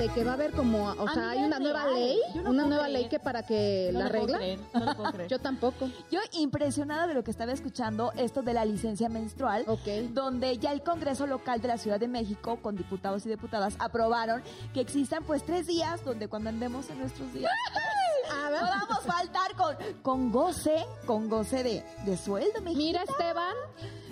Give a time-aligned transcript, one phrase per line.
[0.00, 3.06] de que va a haber como, o sea, hay una nueva ley, una nueva ley
[3.10, 4.40] que para que la regla.
[5.28, 5.90] Yo tampoco.
[6.10, 9.66] Yo impresionada de lo que estaba escuchando, esto de la licencia menstrual,
[10.12, 14.42] donde ya el Congreso local de la Ciudad de México, con diputados y diputadas, aprobaron
[14.72, 17.52] que existan pues tres días donde cuando andemos en nuestros días
[18.30, 23.54] podamos faltar con, con goce, con goce de, de sueldo, Mira, Esteban,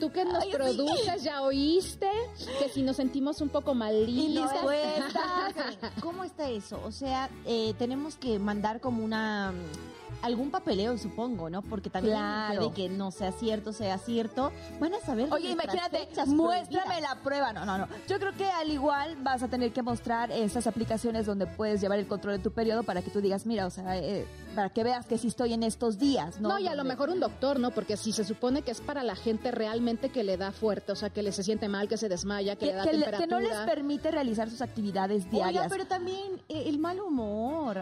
[0.00, 2.10] tú que nos produces, ya oíste
[2.58, 4.52] que si nos sentimos un poco malitas.
[6.02, 6.80] ¿Cómo está eso?
[6.84, 9.52] O sea, eh, tenemos que mandar como una
[10.22, 11.62] algún papeleo, supongo, ¿no?
[11.62, 12.16] Porque también
[12.56, 14.52] puede que no sea cierto, sea cierto.
[14.80, 15.32] Van a saber.
[15.32, 17.52] Oye, imagínate, muéstrame la prueba.
[17.52, 17.88] No, no, no.
[18.08, 21.98] Yo creo que al igual vas a tener que mostrar esas aplicaciones donde puedes llevar
[21.98, 24.82] el control de tu periodo para que tú digas, mira, o sea, eh, para que
[24.82, 26.48] veas que sí estoy en estos días, ¿no?
[26.48, 27.70] No, y a lo mejor un doctor, ¿no?
[27.70, 30.96] Porque si se supone que es para la gente realmente que le da fuerte, o
[30.96, 33.18] sea, que le se siente mal, que se desmaya, que, le da temperatura.
[33.18, 35.66] que no les permite realizar sus actividades diarias.
[35.66, 37.80] Oye, pero también eh, el mal humor.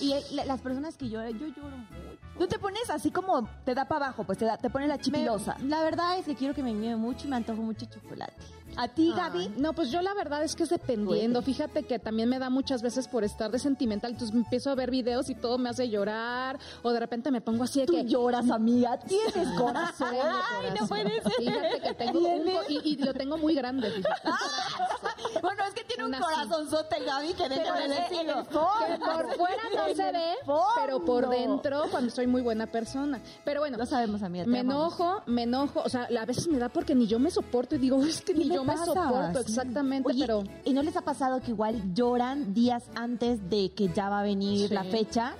[0.00, 2.18] y eh, las personas que lloran, yo lloro mucho.
[2.38, 4.98] Tú te pones así como te da para abajo, pues te, da, te pone la
[4.98, 5.56] chipilosa.
[5.60, 8.34] la verdad es que quiero que me mime mucho y me antojo mucho chocolate.
[8.76, 9.54] ¿A ti, Gaby?
[9.56, 11.42] No, pues yo la verdad es que es dependiendo.
[11.42, 14.12] Fíjate que también me da muchas veces por estar de sentimental.
[14.12, 16.58] Entonces empiezo a ver videos y todo me hace llorar.
[16.82, 18.04] O de repente me pongo así de Tú que.
[18.04, 18.98] lloras, amiga.
[18.98, 20.08] Tienes corazón.
[20.12, 21.32] Ay, no puede ser.
[21.38, 23.90] Fíjate que tengo un, y, y, lo tengo muy grande.
[25.42, 30.12] bueno, es que tiene un corazonzote, Gaby, que dentro del Que por fuera no se
[30.12, 30.34] ve,
[30.80, 33.20] pero por dentro, cuando soy muy buena persona.
[33.44, 33.76] Pero bueno.
[33.76, 34.44] Lo sabemos, amiga.
[34.46, 35.82] Me enojo, me enojo.
[35.84, 38.34] O sea, a veces me da porque ni yo me soporto y digo, es que
[38.34, 40.44] ni yo me soporto, exactamente, pero...
[40.64, 44.22] ¿Y no les ha pasado que igual lloran días antes de que ya va a
[44.22, 45.34] venir la fecha?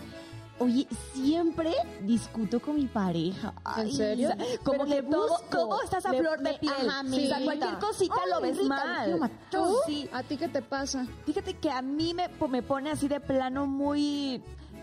[0.58, 3.52] Oye, siempre discuto con mi pareja.
[3.78, 4.30] ¿En serio?
[4.62, 6.72] como que todo, ¿cómo estás a flor de piel?
[6.72, 9.30] o sea, cualquier cosita lo ves mal.
[9.50, 9.76] ¿Tú?
[9.86, 10.08] Sí.
[10.12, 11.06] ¿A ti qué te pasa?
[11.24, 14.40] Fíjate que a mí me, me pone así de plano muy,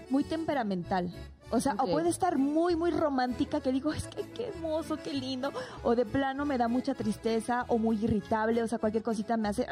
[0.10, 1.14] muy temperamental.
[1.52, 5.14] O sea, o puede estar muy, muy romántica, que digo, es que qué hermoso, qué
[5.14, 5.52] lindo.
[5.84, 9.50] O de plano me da mucha tristeza o muy irritable, o sea, cualquier cosita me
[9.50, 9.66] hace...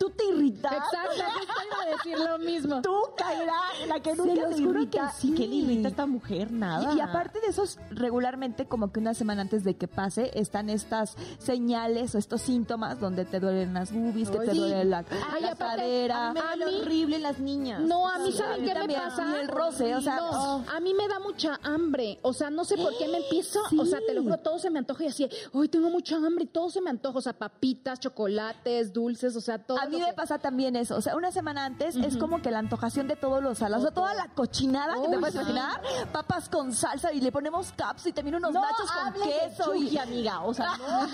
[0.00, 0.72] Tú te irritas.
[0.72, 1.24] Exacto, yo
[1.66, 2.80] iba a decir lo mismo.
[2.80, 5.08] Tú, caerá la que nunca se, irrita.
[5.08, 5.34] Que sí.
[5.34, 6.50] ¿Qué le irrita a esta mujer?
[6.50, 6.94] Nada.
[6.94, 11.16] Y, aparte de eso, regularmente, como que una semana antes de que pase, están estas
[11.36, 15.54] señales o estos síntomas donde te duelen las boobies, que te duele la, Ay, la
[15.54, 16.30] cadera.
[16.30, 17.82] A mí me duele horrible las niñas.
[17.82, 19.26] No, a mí, ¿saben qué me pasa?
[19.30, 20.16] Y el roce, o sea...
[20.16, 22.18] No, a mí me da mucha hambre.
[22.22, 23.60] O sea, no sé por qué me empiezo...
[23.78, 26.44] O sea, te lo juro, todo se me antoja y así, hoy tengo mucha hambre
[26.44, 27.18] y todo se me antoja.
[27.18, 30.96] O sea, papitas, chocolates, dulces, o sea, todo a mí me pasa también eso.
[30.96, 33.84] O sea, una semana antes es como que la antojación de todos los salados.
[33.84, 35.82] O sea, toda la cochinada que te puedes imaginar.
[36.12, 39.74] Papas con salsa y le ponemos caps y también unos nachos con queso.
[39.74, 40.42] y amiga.
[40.42, 41.08] O sea, no,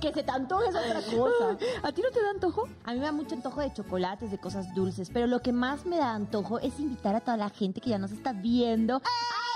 [0.00, 1.56] que se te antoje es otra cosa.
[1.82, 2.68] ¿A ti no te da antojo?
[2.84, 5.10] A mí me da mucho antojo de chocolates, de cosas dulces.
[5.12, 7.98] Pero lo que más me da antojo es invitar a toda la gente que ya
[7.98, 9.00] nos está viendo.
[9.04, 9.54] ¡Ay!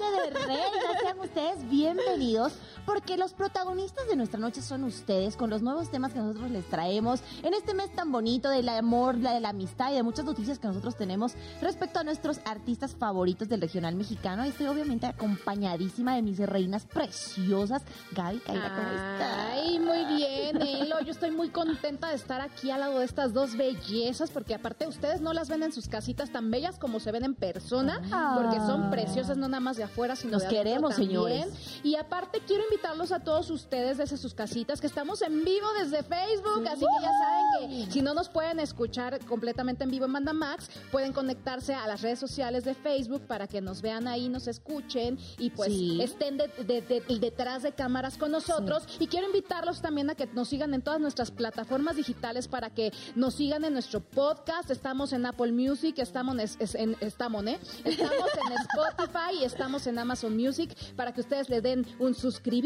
[0.00, 2.54] de sean ustedes bienvenidos
[2.86, 6.64] porque los protagonistas de nuestra noche son ustedes con los nuevos temas que nosotros les
[6.66, 10.58] traemos en este mes tan bonito del amor, de la amistad y de muchas noticias
[10.58, 14.44] que nosotros tenemos respecto a nuestros artistas favoritos del regional mexicano.
[14.44, 17.82] Y estoy obviamente acompañadísima de mis reinas preciosas.
[18.12, 19.48] Gaby, ¿cómo estás?
[19.52, 21.00] Ay, muy bien, Elo.
[21.00, 24.86] Yo estoy muy contenta de estar aquí al lado de estas dos bellezas porque aparte
[24.86, 28.00] ustedes no las ven en sus casitas tan bellas como se ven en persona
[28.34, 31.48] porque son preciosas no nada más de afuera sino Nos queremos, señores.
[31.82, 36.04] Y aparte quiero invitarlos a todos ustedes desde sus casitas, que estamos en vivo desde
[36.04, 40.12] Facebook, así que ya saben que si no nos pueden escuchar completamente en vivo en
[40.12, 44.28] Manda Max, pueden conectarse a las redes sociales de Facebook para que nos vean ahí,
[44.28, 48.84] nos escuchen y pues estén detrás de cámaras con nosotros.
[49.00, 52.92] Y quiero invitarlos también a que nos sigan en todas nuestras plataformas digitales para que
[53.16, 54.70] nos sigan en nuestro podcast.
[54.70, 56.36] Estamos en Apple Music, estamos
[56.74, 57.58] en, estamos, ¿eh?
[57.84, 62.59] estamos en Spotify y estamos en Amazon Music para que ustedes le den un suscribir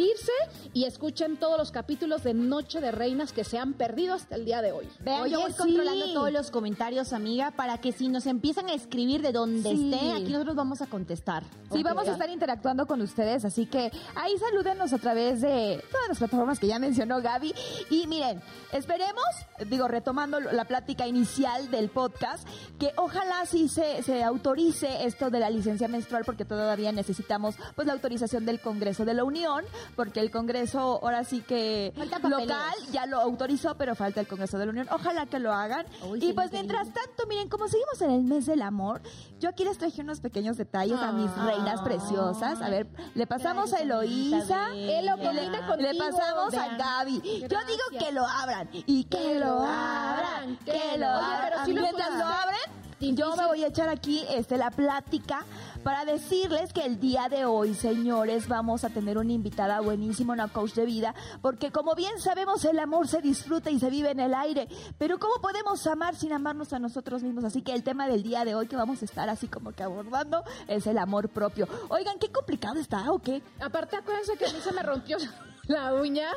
[0.73, 4.44] y escuchen todos los capítulos de Noche de Reinas que se han perdido hasta el
[4.44, 4.88] día de hoy.
[5.00, 9.23] Vean, yo voy controlando todos los comentarios, amiga, para que si nos empiezan a escribir
[9.23, 11.44] de donde esté, aquí nosotros vamos a contestar.
[11.73, 16.08] Sí, vamos a estar interactuando con ustedes, así que ahí salúdenos a través de todas
[16.08, 17.55] las plataformas que ya mencionó Gaby.
[17.91, 18.43] Y miren,
[18.73, 19.25] esperemos,
[19.69, 22.46] digo, retomando la plática inicial del podcast,
[22.79, 27.87] que ojalá sí se, se autorice esto de la licencia menstrual, porque todavía necesitamos pues
[27.87, 29.64] la autorización del Congreso de la Unión
[29.96, 31.92] porque el Congreso ahora sí que
[32.22, 34.88] local ya lo autorizó, pero falta el Congreso de la Unión.
[34.90, 35.86] Ojalá que lo hagan.
[36.20, 39.02] y pues mientras tanto, miren, como seguimos en el mes del amor,
[39.40, 42.60] yo aquí les traje unos pequeños detalles a mis reinas preciosas.
[42.62, 47.20] A ver, le pasamos a Eloísa, le, le, pasamos a Gaby.
[47.42, 51.75] Yo digo que lo abran y que lo abran, que lo abran.
[51.75, 55.44] Mientras lo abren, yo me voy a echar aquí este, la plática
[55.82, 60.49] para decirles que el día de hoy, señores, vamos a tener una invitada buenísima, una
[60.49, 64.20] coach de vida, porque como bien sabemos, el amor se disfruta y se vive en
[64.20, 64.69] el aire,
[64.99, 67.44] pero ¿cómo podemos amar sin amarnos a nosotros mismos?
[67.44, 69.82] Así que el tema del día de hoy que vamos a estar así como que
[69.82, 71.69] abordando es el amor propio.
[71.88, 73.43] Oigan, qué complicado está, ¿o qué?
[73.61, 75.19] Aparte, acuérdense que a mí se me rompió
[75.69, 76.28] la uña,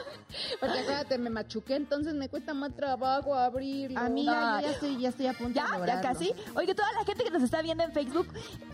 [0.60, 4.00] porque acuérdate, me machuqué, entonces me cuesta más trabajo abrirlo.
[4.00, 5.86] Amiga, yo ya estoy, ya estoy a punto ¿Ya?
[5.86, 6.34] ¿Ya casi?
[6.56, 8.28] Oye, toda la gente que nos está viendo en Facebook,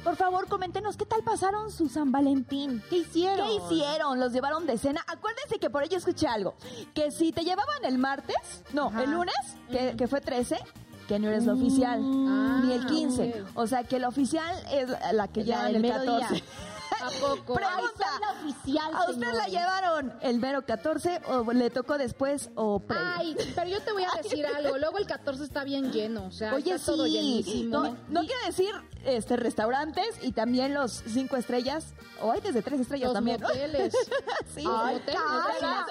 [0.04, 2.84] por favor, coméntenos qué tal pasaron su San Valentín.
[2.90, 3.48] ¿Qué hicieron?
[3.48, 4.20] ¿Qué hicieron?
[4.20, 5.04] ¿Los llevaron de cena?
[5.08, 6.56] Acuérdense que por ello escuché algo,
[6.94, 9.36] que si te llevaban el martes, no, el lunes,
[9.70, 10.58] que, que fue 13,
[11.08, 12.02] que no eres la oficial,
[12.66, 13.44] ni el 15.
[13.46, 16.44] Ah, o sea, que la oficial es la que ya el 14.
[17.01, 17.54] ¿A poco?
[17.56, 18.07] Pregunta.
[18.42, 22.98] oficial, ¿A usted la llevaron el mero 14 o le tocó después o pre?
[23.00, 24.78] Ay, pero yo te voy a decir algo.
[24.78, 26.25] Luego el 14 está bien lleno.
[26.25, 27.80] O sea, Oye, está todo llenísimo.
[27.80, 28.72] No, no quiere decir
[29.06, 31.94] este restaurantes y también los cinco estrellas.
[32.22, 33.42] O hay desde tres estrellas los también.
[33.42, 33.94] Moteles.
[34.56, 35.20] sí, Ay, hoteles,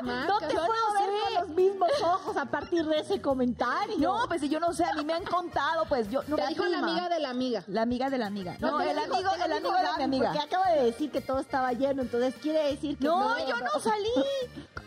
[0.03, 3.99] no te puedo ver con los mismos ojos a partir de ese comentario.
[3.99, 6.47] No, pues si yo no sé, a mí me han contado, pues yo no Te
[6.49, 7.65] dijo la amiga de la amiga.
[7.67, 8.57] La amiga de la amiga.
[8.61, 10.33] No, el amigo, el amigo de mi amiga.
[10.33, 13.39] Porque acaba de decir que todo estaba lleno, entonces quiere decir que no.
[13.47, 14.11] yo no salí.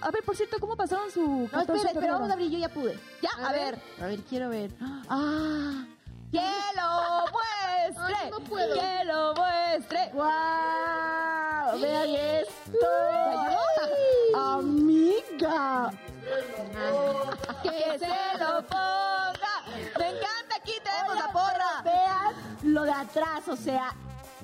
[0.01, 2.69] A ver, por cierto, ¿cómo pasaron su No, espera, pero vamos a abrir, yo ya
[2.69, 3.00] pude.
[3.21, 3.80] Ya, a, ver.
[4.01, 4.71] A ver, quiero ver.
[5.10, 5.86] Ah.
[6.35, 8.29] ¡Que lo muestre!
[8.29, 8.75] no puedo.
[8.75, 10.09] ¡Que lo muestre!
[10.13, 11.79] ¡Guau!
[11.79, 12.87] ¡Vean esto!
[14.35, 15.93] ¡Amiga!
[17.63, 19.63] ¡Que se lo ponga!
[19.97, 20.55] ¡Me encanta!
[20.57, 21.81] Aquí tenemos la porra.
[21.85, 23.95] Vean lo de atrás, o sea,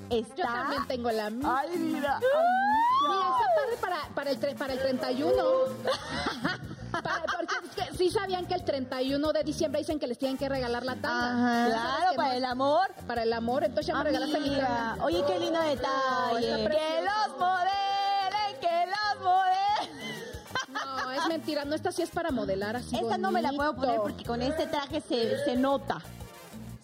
[0.09, 0.35] Está...
[0.35, 1.59] Yo también tengo la misma.
[1.59, 2.19] Ay, mira.
[2.19, 5.33] Mira, está padre para, para, el, para el 31.
[6.91, 10.37] Para, porque es que sí sabían que el 31 de diciembre dicen que les tienen
[10.37, 11.67] que regalar la tanda.
[11.67, 12.91] claro, para el amor.
[13.07, 14.97] Para el amor, entonces ya me regalaste mi tanda.
[15.03, 16.69] Oye, qué lindo detalle.
[16.69, 20.21] que los modelen, que los modelen.
[20.69, 23.75] No, es mentira, no, esta sí es para modelar así Esta no me la puedo
[23.75, 26.01] poner porque con este traje se, se nota.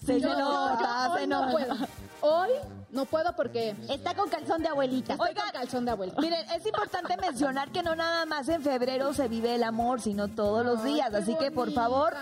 [0.06, 1.45] Se, nota, se nota.
[1.45, 1.75] No puedo.
[2.22, 2.50] Hoy
[2.92, 5.16] no puedo porque está con calzón de abuelita.
[5.19, 6.22] Oiga, calzón de abuelita.
[6.22, 10.28] Miren, es importante mencionar que no nada más en febrero se vive el amor, sino
[10.28, 11.14] todos los días.
[11.14, 12.14] Así que por favor,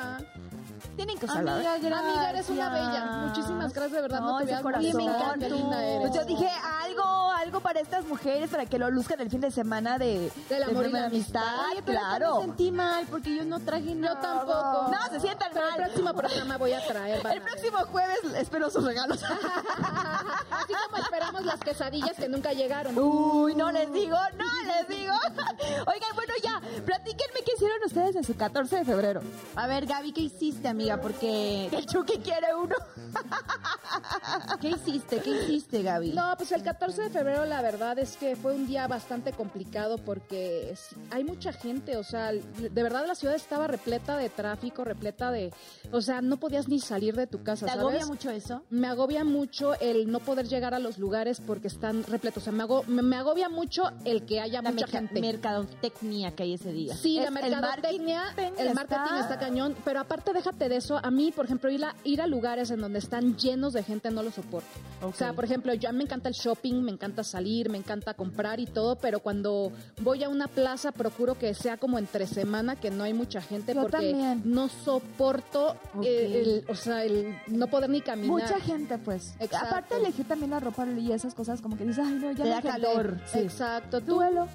[0.95, 1.55] tienen que usarla.
[1.55, 3.05] Amiga, Amiga, eres una bella.
[3.27, 4.19] Muchísimas gracias, de verdad.
[4.21, 4.91] No, te veas corazón.
[5.39, 6.09] Qué linda eres.
[6.09, 6.49] Pues yo dije
[6.83, 10.63] algo, algo para estas mujeres, para que lo luzcan el fin de semana de, del
[10.63, 11.41] amor y la amistad.
[11.85, 12.39] Claro.
[12.39, 14.15] Me sentí mal porque yo no traje nada.
[14.15, 14.91] Yo tampoco.
[14.91, 15.79] No, se sientan pero mal.
[15.79, 17.25] El próximo programa voy a traer.
[17.35, 19.23] El próximo jueves espero sus regalos.
[20.51, 22.97] Así como esperamos las quesadillas que nunca llegaron.
[22.97, 25.13] Uy, no les digo, no les digo.
[25.87, 29.21] Oigan, bueno, ya, platíquenme qué hicieron ustedes en su 14 de febrero.
[29.55, 30.99] A ver, Gaby, ¿qué hiciste, amiga?
[31.01, 32.75] porque el Chucky quiere uno.
[34.61, 35.19] ¿Qué hiciste?
[35.19, 36.13] ¿Qué hiciste, Gaby?
[36.13, 39.97] No, pues el 14 de febrero la verdad es que fue un día bastante complicado
[39.97, 40.75] porque
[41.11, 45.53] hay mucha gente, o sea, de verdad la ciudad estaba repleta de tráfico, repleta de,
[45.91, 47.65] o sea, no podías ni salir de tu casa.
[47.65, 48.63] ¿Te agobia mucho eso?
[48.69, 52.43] Me agobia mucho el no poder llegar a los lugares porque están repletos.
[52.43, 52.53] O sea,
[52.87, 55.21] me, agobia mucho el que haya mucha gente.
[55.21, 56.95] mercadotecnia que hay ese día.
[56.95, 58.23] Sí, la mercadotecnia,
[58.57, 59.39] el marketing, está...
[59.39, 62.79] cañón, pero aparte de eso, a mí, por ejemplo, ir a, ir a lugares en
[62.79, 64.67] donde están llenos de gente no lo soporto.
[65.01, 68.59] O sea, por ejemplo, yo me encanta el shopping, me encanta salir, me encanta comprar
[68.59, 69.71] y todo, pero cuando
[70.01, 73.75] voy a una plaza procuro que sea como entre semana, que no hay mucha gente,
[73.75, 78.31] porque no soporto eh, el, o sea, el no poder ni caminar.
[78.31, 79.35] Mucha gente, pues.
[79.53, 82.61] Aparte elegir también la ropa y esas cosas, como que dices, ay, no, ya me
[82.61, 83.17] calor.
[83.33, 83.99] Exacto.
[83.99, 84.47] Duelo.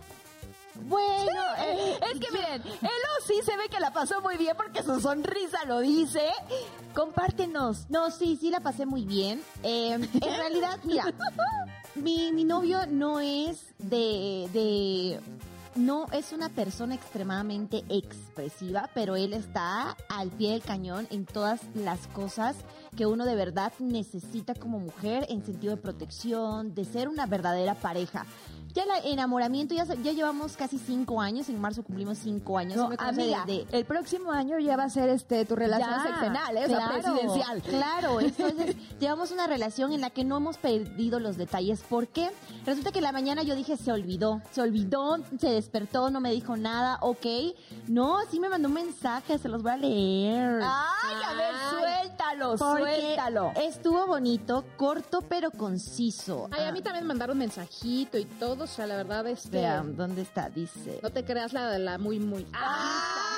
[0.88, 4.82] Bueno, eh, es que miren, Elo sí se ve que la pasó muy bien porque
[4.82, 6.30] su sonrisa lo dice.
[6.94, 7.88] Compártenos.
[7.88, 9.42] No, sí, sí la pasé muy bien.
[9.62, 11.04] Eh, en realidad, mira,
[11.94, 15.20] mi, mi novio no es de, de
[15.76, 21.60] no es una persona extremadamente expresiva, pero él está al pie del cañón en todas
[21.74, 22.56] las cosas
[22.96, 27.74] que uno de verdad necesita como mujer en sentido de protección, de ser una verdadera
[27.74, 28.26] pareja.
[28.74, 32.76] Ya el enamoramiento, ya, ya llevamos casi cinco años, en marzo cumplimos cinco años.
[32.76, 36.64] No, amiga, el próximo año ya va a ser este tu relación sexual, ¿eh?
[36.66, 37.62] claro, presidencial.
[37.62, 41.80] Claro, entonces llevamos una relación en la que no hemos perdido los detalles.
[41.88, 42.30] ¿Por qué?
[42.64, 46.56] Resulta que la mañana yo dije, se olvidó, se olvidó, se despertó, no me dijo
[46.56, 47.26] nada, ok.
[47.88, 50.60] No, sí me mandó un mensaje, se los voy a leer.
[50.62, 53.52] Ay, a ver, suéltalo, suéltalo.
[53.56, 56.48] Estuvo bonito, corto pero conciso.
[56.50, 60.22] Ay, a mí también mandaron mensajito y todo, o sea, la verdad es Vean, ¿dónde
[60.22, 60.48] está?
[60.48, 61.00] Dice...
[61.02, 62.46] No te creas la de la muy, muy...
[62.52, 63.30] ¡Ah!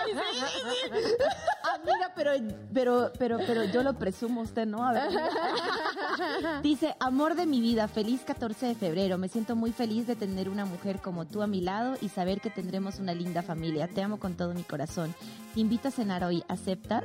[1.74, 2.32] Amiga, pero,
[2.72, 4.86] pero, pero, pero yo lo presumo usted, ¿no?
[4.86, 5.10] A ver.
[6.62, 9.18] Dice, amor de mi vida, feliz 14 de febrero.
[9.18, 12.40] Me siento muy feliz de tener una mujer como tú a mi lado y saber
[12.40, 13.88] que tendremos una linda familia.
[13.88, 15.14] Te amo con todo mi corazón.
[15.54, 16.44] Te invito a cenar hoy.
[16.48, 17.04] ¿Aceptas?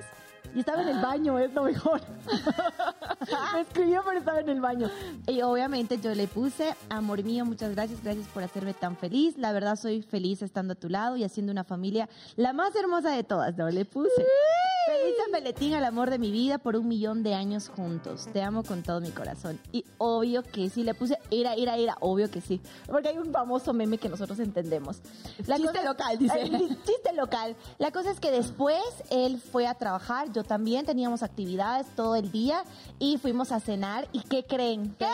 [0.54, 2.02] Y estaba en el baño, es lo mejor.
[3.54, 4.90] Me escribió, pero estaba en el baño.
[5.28, 9.38] Y obviamente yo le puse, amor mío, muchas gracias, gracias por hacerme tan feliz.
[9.38, 13.12] La verdad soy feliz estando a tu lado y haciendo una familia la más hermosa
[13.12, 13.58] de todas.
[13.58, 14.26] No, le puse.
[14.86, 18.28] Feliz San al amor de mi vida, por un millón de años juntos.
[18.32, 19.60] Te amo con todo mi corazón.
[19.72, 22.62] Y obvio que sí, le puse ira, ira, ira, obvio que sí.
[22.88, 25.02] Porque hay un famoso meme que nosotros entendemos.
[25.48, 26.50] La chiste local, dice.
[26.86, 27.56] chiste local.
[27.80, 32.32] La cosa es que después él fue a trabajar, yo también teníamos actividades todo el
[32.32, 32.64] día
[33.00, 34.08] y fuimos a cenar.
[34.12, 34.96] ¿Y qué creen?
[35.00, 35.06] ¿Qué?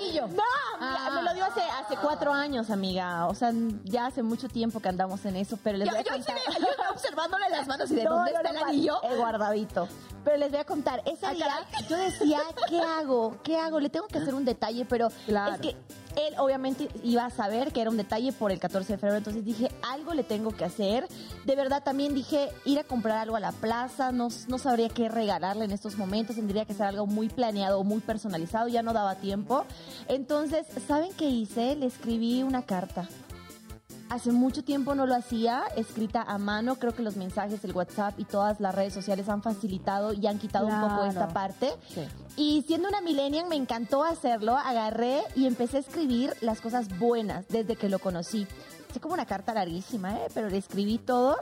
[0.00, 0.36] ¿Te dio el anillo?
[0.36, 0.42] No,
[0.80, 1.10] ah.
[1.14, 3.26] me lo dio hace, hace cuatro años, amiga.
[3.26, 3.52] O sea,
[3.84, 6.36] ya hace mucho tiempo que andamos en eso, pero les voy a contar.
[6.58, 9.00] Yo, observándole las manos y de dónde está el anillo.
[9.02, 9.88] He guardadito.
[10.24, 11.48] Pero les voy a contar, ese ah, día
[11.88, 13.38] yo decía, ¿qué hago?
[13.42, 13.80] ¿Qué hago?
[13.80, 15.76] Le tengo que hacer un detalle, pero es que
[16.16, 19.44] él obviamente iba a saber que era un detalle por el 14 de febrero, entonces
[19.44, 21.06] dije, algo le tengo que hacer.
[21.44, 25.08] De verdad también dije, ir a comprar algo a la plaza, no, no sabría qué
[25.08, 29.16] regalarle en estos momentos, tendría que ser algo muy planeado, muy personalizado, ya no daba
[29.16, 29.64] tiempo.
[30.08, 31.76] Entonces, ¿saben qué hice?
[31.76, 33.08] Le escribí una carta.
[34.10, 36.74] Hace mucho tiempo no lo hacía, escrita a mano.
[36.74, 40.40] Creo que los mensajes, el WhatsApp y todas las redes sociales han facilitado y han
[40.40, 41.72] quitado un poco esta parte.
[42.36, 44.56] Y siendo una millennial me encantó hacerlo.
[44.56, 48.48] Agarré y empecé a escribir las cosas buenas desde que lo conocí.
[48.92, 50.26] Es como una carta larguísima, ¿eh?
[50.34, 51.36] pero le escribí todo.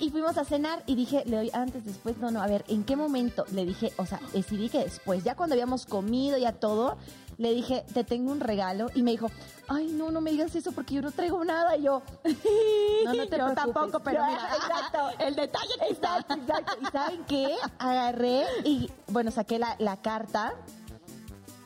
[0.00, 2.84] Y fuimos a cenar y dije, le doy antes, después, no, no, a ver, ¿en
[2.84, 3.44] qué momento?
[3.52, 6.96] Le dije, o sea, decidí que después, ya cuando habíamos comido, ya todo,
[7.38, 8.88] le dije, te tengo un regalo.
[8.94, 9.30] Y me dijo,
[9.68, 11.76] ay, no, no me digas eso porque yo no traigo nada.
[11.76, 12.02] Y yo,
[13.04, 16.18] no, no te yo tampoco, pero mira, exacto, el detalle está.
[16.18, 17.56] Exacto, ¿Y saben qué?
[17.78, 20.54] Agarré y, bueno, saqué la, la carta,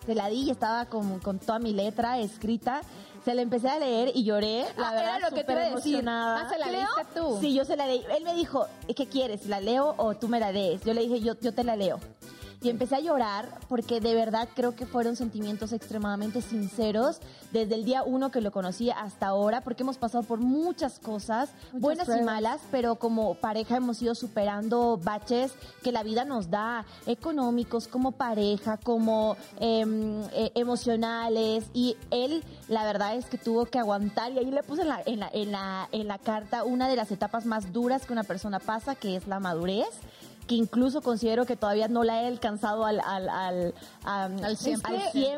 [0.06, 2.82] se la di y estaba con, con toda mi letra escrita.
[3.24, 6.40] Se la empecé a leer y lloré, la ah, verdad, era lo que te emocionada.
[6.40, 7.38] Ah, ¿se la leíste tú?
[7.40, 8.04] Sí, yo se la leí.
[8.16, 9.46] Él me dijo, ¿qué quieres?
[9.46, 10.82] ¿La leo o tú me la lees?
[10.82, 12.00] Yo le dije, yo, yo te la leo
[12.62, 17.18] y empecé a llorar porque de verdad creo que fueron sentimientos extremadamente sinceros
[17.50, 21.50] desde el día uno que lo conocí hasta ahora, porque hemos pasado por muchas cosas,
[21.72, 25.52] buenas y malas, pero como pareja hemos ido superando baches
[25.82, 32.84] que la vida nos da, económicos, como pareja, como em, e, emocionales, y él la
[32.84, 35.52] verdad es que tuvo que aguantar, y ahí le puse en la, en la, en
[35.52, 39.16] la, en la carta una de las etapas más duras que una persona pasa, que
[39.16, 39.88] es la madurez
[40.52, 44.82] que incluso considero que todavía no la he alcanzado al al al, al 100,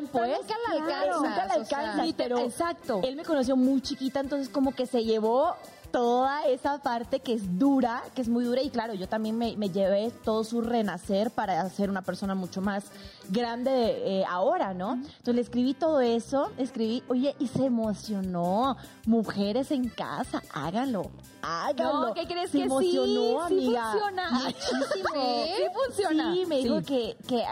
[0.08, 0.38] pues.
[0.40, 3.00] Nunca la alcanza, pero exacto.
[3.04, 5.54] Él me conoció muy chiquita, entonces como que se llevó
[5.92, 9.54] toda esa parte que es dura, que es muy dura y claro, yo también me,
[9.70, 12.86] llevé todo su renacer para ser una persona mucho más
[13.28, 14.94] grande eh, ahora, ¿no?
[14.94, 21.12] Entonces le escribí todo eso, escribí, oye, y se emocionó, mujeres en casa, háganlo,
[21.44, 22.14] háganlo.
[22.14, 23.92] ¿qué crees se que emocionó, sí, amiga.
[23.92, 24.30] Sí funciona.
[24.30, 25.08] Muchísimo.
[25.56, 25.62] ¿Sí?
[25.86, 26.34] funciona.
[26.34, 27.44] Sí, me dijo que, que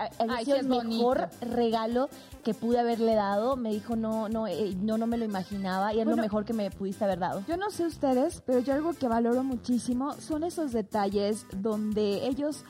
[0.45, 2.09] sido el mejor regalo
[2.43, 6.01] que pude haberle dado, me dijo no, no, eh, no, no me lo imaginaba y
[6.01, 7.43] es lo mejor que me pudiste haber dado.
[7.47, 12.65] Yo no sé ustedes, pero yo algo que valoro muchísimo son esos detalles donde ellos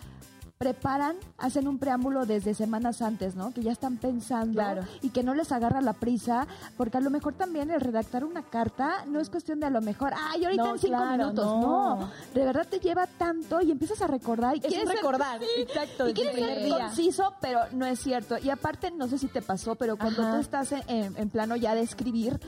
[0.63, 3.53] preparan, hacen un preámbulo desde semanas antes, ¿no?
[3.53, 4.63] Que ya están pensando
[5.01, 8.43] y que no les agarra la prisa, porque a lo mejor también el redactar una
[8.43, 12.11] carta no es cuestión de a lo mejor, ay, ahorita en cinco minutos, no.
[12.33, 16.37] De verdad te lleva tanto y empiezas a recordar y quieres recordar, exacto, y quieres
[16.37, 18.39] ser conciso, pero no es cierto.
[18.39, 21.75] Y aparte, no sé si te pasó, pero cuando tú estás en, en plano ya
[21.75, 22.39] de escribir,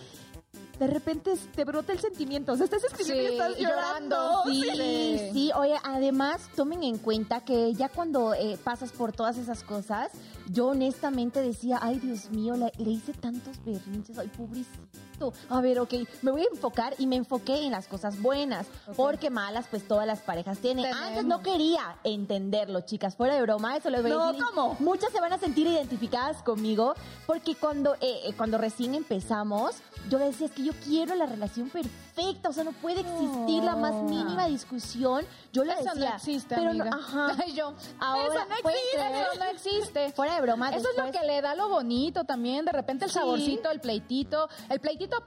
[0.78, 2.52] de repente te brota el sentimiento.
[2.52, 4.42] O sea, estás escribiendo y estás llorando.
[4.46, 9.62] Sí, sí, Oye, además, tomen en cuenta que ya cuando eh, pasas por todas esas
[9.62, 10.10] cosas,
[10.50, 15.32] yo honestamente decía, ay, Dios mío, le, hice tantos berrinches, ay, pobrecito.
[15.48, 18.66] A ver, ok, me voy a enfocar y me enfoqué en las cosas buenas,
[18.96, 20.92] porque malas pues todas las parejas tienen.
[20.92, 24.44] Antes no quería entenderlo, chicas, fuera de broma, eso lo voy a decir.
[24.44, 24.76] ¿cómo?
[24.80, 26.94] Muchas se van a sentir identificadas conmigo,
[27.26, 29.76] porque cuando, eh, eh, cuando recién empezamos,
[30.10, 33.62] yo le decía, es que yo quiero la relación perfecta, o sea, no puede existir
[33.62, 35.24] la más mínima discusión.
[35.52, 36.84] Yo Eso decía, no existe, pero amiga.
[36.86, 37.44] no, ajá.
[37.54, 40.12] yo, Ahora, eso no ¿pueden existe, eso no existe.
[40.16, 43.10] Fuera de broma, Eso es lo que le da lo bonito también, de repente el
[43.10, 43.18] Sí.
[43.18, 45.22] saborcito, el pleitito, el pleitito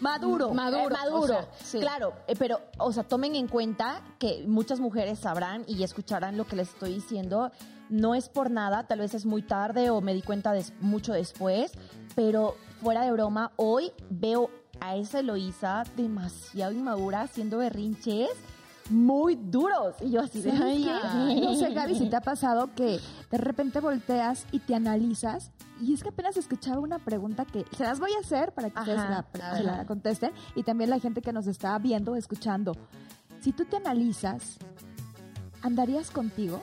[0.00, 0.52] Maduro.
[0.52, 1.22] Maduro, Eh, maduro.
[1.22, 1.80] o sea, sí.
[1.80, 6.46] Claro, eh, pero, o sea, tomen en cuenta que muchas mujeres sabrán y escucharán lo
[6.46, 7.50] que les estoy diciendo.
[7.88, 11.72] No es por nada, tal vez es muy tarde o me di cuenta mucho después,
[12.14, 18.30] pero fuera de broma, hoy veo a esa Eloísa demasiado inmadura haciendo berrinches
[18.90, 19.96] muy duros.
[20.00, 23.80] Y yo así de, ay, No sé, Gaby, si te ha pasado que de repente
[23.80, 25.50] volteas y te analizas.
[25.80, 28.78] Y es que apenas escuchaba una pregunta que se las voy a hacer para que
[28.78, 29.26] ustedes la,
[29.56, 30.30] se la contesten.
[30.54, 32.70] Y también la gente que nos está viendo o escuchando.
[33.40, 34.58] Si tú te analizas,
[35.60, 36.62] ¿andarías contigo?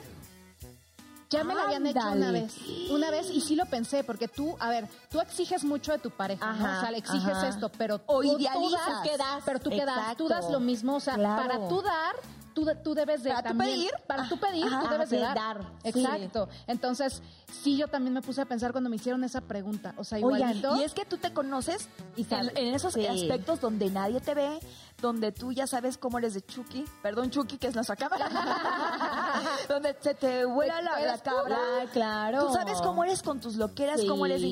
[1.34, 2.56] Ya me la habían hecho una vez.
[2.90, 6.10] Una vez y sí lo pensé, porque tú, a ver, tú exiges mucho de tu
[6.10, 7.48] pareja, O sea, le exiges ajá.
[7.48, 8.86] esto, pero O tú, tú idealizas.
[8.86, 9.42] das, ¿Qué das?
[9.44, 10.28] pero tú qué das, tú Exacto.
[10.28, 11.42] das lo mismo, o sea, Claro.
[11.42, 12.14] para tú dar,
[12.54, 13.90] tú, tú debes de Para tú también, pedir.
[14.06, 15.34] para tú pedir, Ajá, tú debes de de dar.
[15.34, 15.88] dar, sí.
[15.88, 16.48] Exacto.
[16.66, 17.22] Entonces,
[17.62, 20.56] sí, yo también me puse a pensar cuando me hicieron esa pregunta, o sea, Oigan,
[20.56, 20.76] igualito.
[20.76, 23.06] Y es que tú te conoces Y en, en esos sí.
[23.06, 24.58] aspectos donde nadie te ve,
[25.02, 28.28] donde tú ya sabes cómo eres de Chucky, perdón Chucky que es nuestra cámara,
[29.68, 31.58] donde se te vuela la, la cabra.
[31.60, 32.46] Ah, claro.
[32.46, 34.06] Tú sabes cómo eres con tus loqueras, Sí.
[34.06, 34.42] cómo eres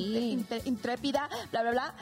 [0.67, 1.95] intrépida, bla, bla, bla.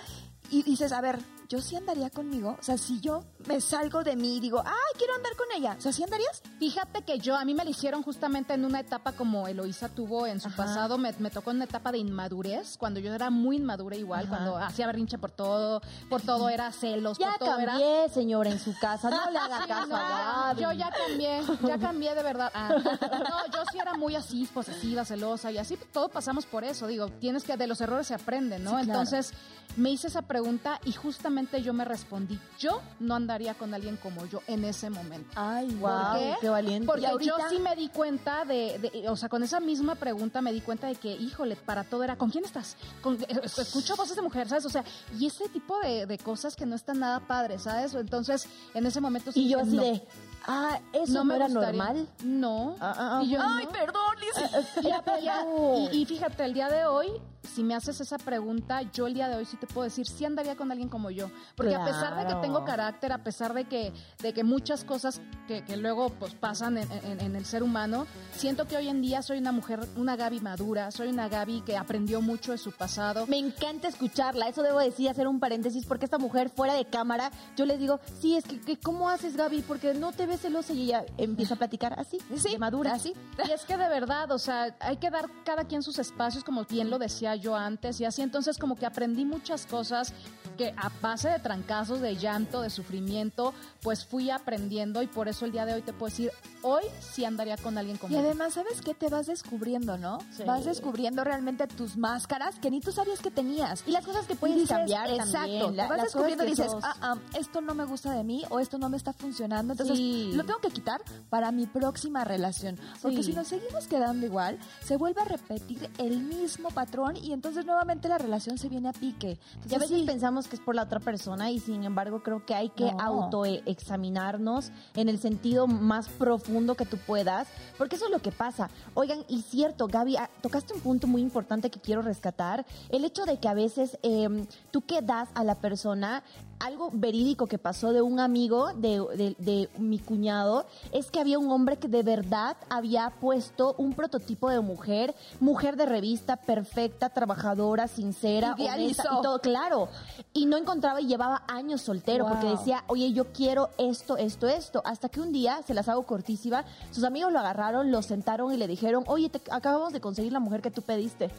[0.51, 2.57] Y dices, a ver, yo sí andaría conmigo.
[2.59, 5.75] O sea, si yo me salgo de mí y digo, ay, quiero andar con ella.
[5.79, 6.43] O sea, ¿sí andarías?
[6.59, 10.27] Fíjate que yo, a mí me lo hicieron justamente en una etapa como Eloísa tuvo
[10.27, 10.57] en su Ajá.
[10.57, 14.21] pasado, me, me tocó en una etapa de inmadurez, cuando yo era muy inmadura igual,
[14.27, 14.29] Ajá.
[14.29, 17.73] cuando hacía berrinche por todo, por todo era celos, Ya por todo era...
[17.73, 19.09] cambié, señora, en su casa.
[19.11, 22.51] No le haga caso No, a yo ya cambié, ya cambié de verdad.
[22.55, 26.87] Ah, no, yo sí era muy así, posesiva, celosa y así, todos pasamos por eso.
[26.87, 28.79] Digo, tienes que, de los errores se aprende, ¿no?
[28.79, 29.01] Sí, claro.
[29.01, 29.33] Entonces,
[29.77, 34.27] me hice esa pregunta y justamente yo me respondí, yo no andaría con alguien como
[34.27, 35.31] yo en ese momento.
[35.37, 36.35] Ay, Guau, qué?
[36.41, 36.85] qué valiente.
[36.87, 40.43] Porque ahorita- yo sí me di cuenta de, de- o sea, con esa misma pregunta
[40.43, 42.77] me di cuenta de que, híjole, para todo era, ¿con quién estás?
[43.01, 44.65] Con- eh, escucho voces de mujer, ¿sabes?
[44.67, 44.85] O sea,
[45.17, 47.95] y ese tipo de, de cosas que no están nada padres, ¿sabes?
[47.95, 50.03] Entonces, en ese momento sí Y yo así no, de,
[50.47, 51.69] ah, ¿eso no, me era gustaría.
[51.85, 52.09] normal?
[52.25, 52.77] No.
[52.81, 53.23] Ah, ah, ah.
[53.25, 53.71] Y yo, Ay, no.
[53.73, 54.83] perdón, Liz.
[54.83, 55.89] Ya, pero ya- No.
[55.93, 57.09] y, y fíjate, el día de hoy,
[57.55, 60.25] si me haces esa pregunta, yo el día de hoy sí te puedo decir, sí
[60.25, 61.31] andaría con alguien como yo.
[61.57, 65.21] Porque a pesar de que tengo carácter, a pesar de que, de que muchas cosas
[65.49, 69.01] que, que luego pues, pasan en, en- en el ser humano, siento que hoy en
[69.01, 72.73] día soy una mujer, una Gaby madura, soy una Gaby que aprendió mucho de su
[72.73, 73.27] pasado.
[73.27, 77.31] Me encanta escucharla, eso debo decir, hacer un paréntesis, porque esta mujer fuera de cámara,
[77.57, 79.63] yo les digo, sí, es que, que ¿cómo haces Gaby?
[79.63, 82.95] Porque no te ves celosa y ella empieza a platicar así, de madura.
[82.95, 83.13] así.
[83.47, 86.65] Y es que de verdad, o sea, hay que dar cada quien sus espacios, como
[86.65, 90.13] bien lo decía yo antes, y así entonces como que aprendí muchas cosas
[90.57, 95.45] que a base de trancazos, de llanto, de sufrimiento, pues fui aprendiendo y por eso
[95.47, 96.31] el día de hoy te puedo decir,
[96.63, 98.93] hoy sí andaría con alguien como Y además, ¿sabes qué?
[98.95, 100.19] Te vas descubriendo, ¿no?
[100.37, 100.45] Sí.
[100.45, 103.83] Vas descubriendo realmente tus máscaras que ni tú sabías que tenías.
[103.87, 105.77] Y las cosas que puedes dices, cambiar exacto, también.
[105.77, 108.77] la- vas descubriendo y dices, ah, ah, esto no me gusta de mí o esto
[108.77, 110.20] no me está funcionando, entonces Sí.
[110.35, 112.79] Lo tengo que quitar para mi próxima relación.
[113.03, 113.31] Porque Sí.
[113.31, 118.09] si nos seguimos quedando igual, se vuelve a repetir el mismo patrón y entonces nuevamente
[118.09, 119.39] la relación se viene a pique.
[119.55, 122.23] Entonces, Y a veces sí, pensamos que es por la otra persona y sin embargo
[122.23, 123.01] creo que hay que No.
[123.01, 128.71] autoexaminarnos en el sentido más profundo que tú puedas, porque eso es lo que pasa.
[128.95, 133.25] Oigan, y cierto, Gaby, ah, tocaste un punto muy importante que quiero rescatar, el hecho
[133.25, 136.23] de que a veces em, tú que das a la persona
[136.61, 141.39] algo verídico que pasó de un amigo de, de- de mi cuñado es que había
[141.39, 147.09] un hombre que de verdad había puesto un prototipo de mujer, mujer de revista, perfecta,
[147.09, 149.89] trabajadora, sincera, honesta y todo, claro.
[150.33, 154.83] Y no encontraba y llevaba años soltero porque decía, oye, yo quiero esto, esto, esto.
[154.85, 158.57] Hasta que un día, se las hago cortísima, sus amigos lo agarraron, lo sentaron y
[158.57, 161.31] le dijeron, oye, te acabamos de conseguir la mujer que tú pediste.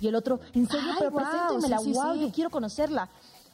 [0.00, 0.88] Y el otro, ¿en serio?
[0.90, 2.20] Ay, pero wow, preséntemela, sí, sí, wow, sí.
[2.22, 3.08] yo quiero conocerla.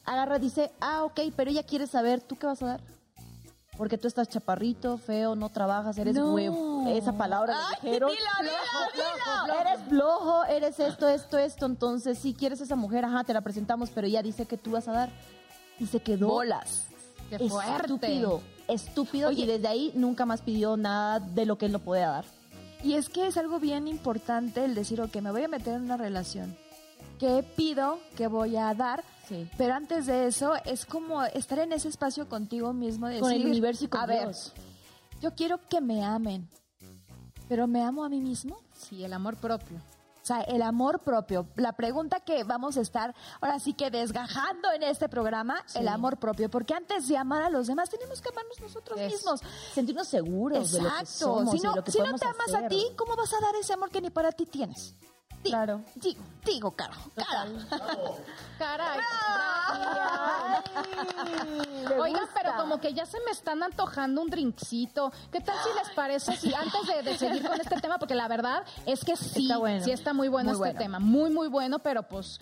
[0.08, 2.80] Agarra, dice, ah, ok, pero ella quiere saber, ¿tú qué vas a dar?
[3.76, 6.34] Porque tú estás chaparrito, feo, no trabajas, eres No.
[6.34, 6.88] huevo.
[6.88, 8.10] Esa palabra le Ay, dijeron.
[8.10, 8.52] dilo, dilo,
[8.92, 9.60] Flojo, dilo.
[9.60, 11.66] Eres flojo, eres esto, esto, esto.
[11.66, 14.88] Entonces, si quieres esa mujer, ajá, te la presentamos, pero ella dice que tú vas
[14.88, 15.10] a dar.
[15.78, 16.86] Y se quedó bolas.
[17.30, 17.82] ¡Qué fuerte!
[17.92, 18.42] estúpido.
[18.66, 19.28] Estúpido.
[19.28, 19.42] Oye.
[19.42, 22.24] y desde ahí nunca más pidió nada de lo que él no podía dar.
[22.82, 25.82] Y es que es algo bien importante el decir, ok, me voy a meter en
[25.82, 26.56] una relación.
[27.18, 27.98] ¿Qué pido?
[28.16, 29.04] ¿Qué voy a dar?
[29.28, 29.48] Sí.
[29.56, 33.06] Pero antes de eso, es como estar en ese espacio contigo mismo.
[33.08, 34.34] Decir, con el universo y con a Ver,
[35.20, 36.48] yo quiero que me amen,
[37.48, 38.58] pero ¿me amo a mí mismo?
[38.74, 39.78] Sí, el amor propio.
[40.22, 41.46] O sea, el amor propio.
[41.56, 46.18] La pregunta que vamos a estar ahora sí que desgajando en este programa, el amor
[46.18, 46.50] propio.
[46.50, 49.40] Porque antes de amar a los demás, tenemos que amarnos nosotros mismos.
[49.72, 52.68] Sentirnos seguros de lo que somos Si no, lo que si no te amas a
[52.68, 54.94] ti, ¿cómo vas a dar ese amor que ni para ti tienes?
[55.42, 55.82] Claro.
[55.94, 56.94] Digo, digo, caro.
[58.58, 59.00] Caray.
[61.98, 65.12] Oigan, pero como que ya se me están antojando un drinkcito.
[65.30, 68.64] ¿Qué tal si les parece si antes de, seguir con este tema, porque la verdad
[68.86, 69.50] es que sí,
[69.82, 72.40] sí está muy bueno este tema, muy muy bueno, pero pues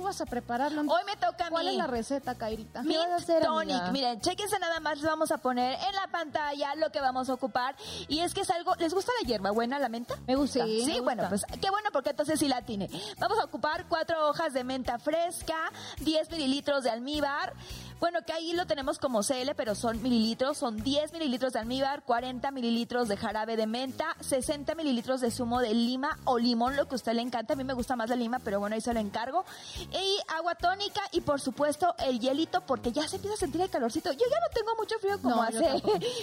[0.00, 0.80] Tú vas a prepararlo.
[0.80, 1.50] Hoy me toca a mí.
[1.50, 2.82] ¿Cuál es la receta, Kairita?
[2.82, 3.02] Mint
[3.42, 3.90] Tonic.
[3.92, 7.34] Miren, chequense nada más, les vamos a poner en la pantalla lo que vamos a
[7.34, 7.76] ocupar.
[8.08, 10.14] Y es que es algo, ¿les gusta la hierba buena, la menta?
[10.26, 10.64] Me gusta.
[10.64, 12.88] Sí, bueno, pues qué bueno porque entonces sí la tiene.
[13.18, 17.52] Vamos a ocupar cuatro hojas de menta fresca, 10 mililitros de almíbar,
[18.00, 22.02] bueno, que ahí lo tenemos como CL, pero son mililitros, son 10 mililitros de almíbar,
[22.02, 26.88] 40 mililitros de jarabe de menta, 60 mililitros de zumo de lima o limón, lo
[26.88, 27.52] que a usted le encanta.
[27.52, 29.44] A mí me gusta más la lima, pero bueno, ahí se lo encargo.
[29.78, 33.68] Y agua tónica y por supuesto el hielito, porque ya se empieza a sentir el
[33.68, 34.10] calorcito.
[34.12, 35.82] Yo ya no tengo mucho frío como hace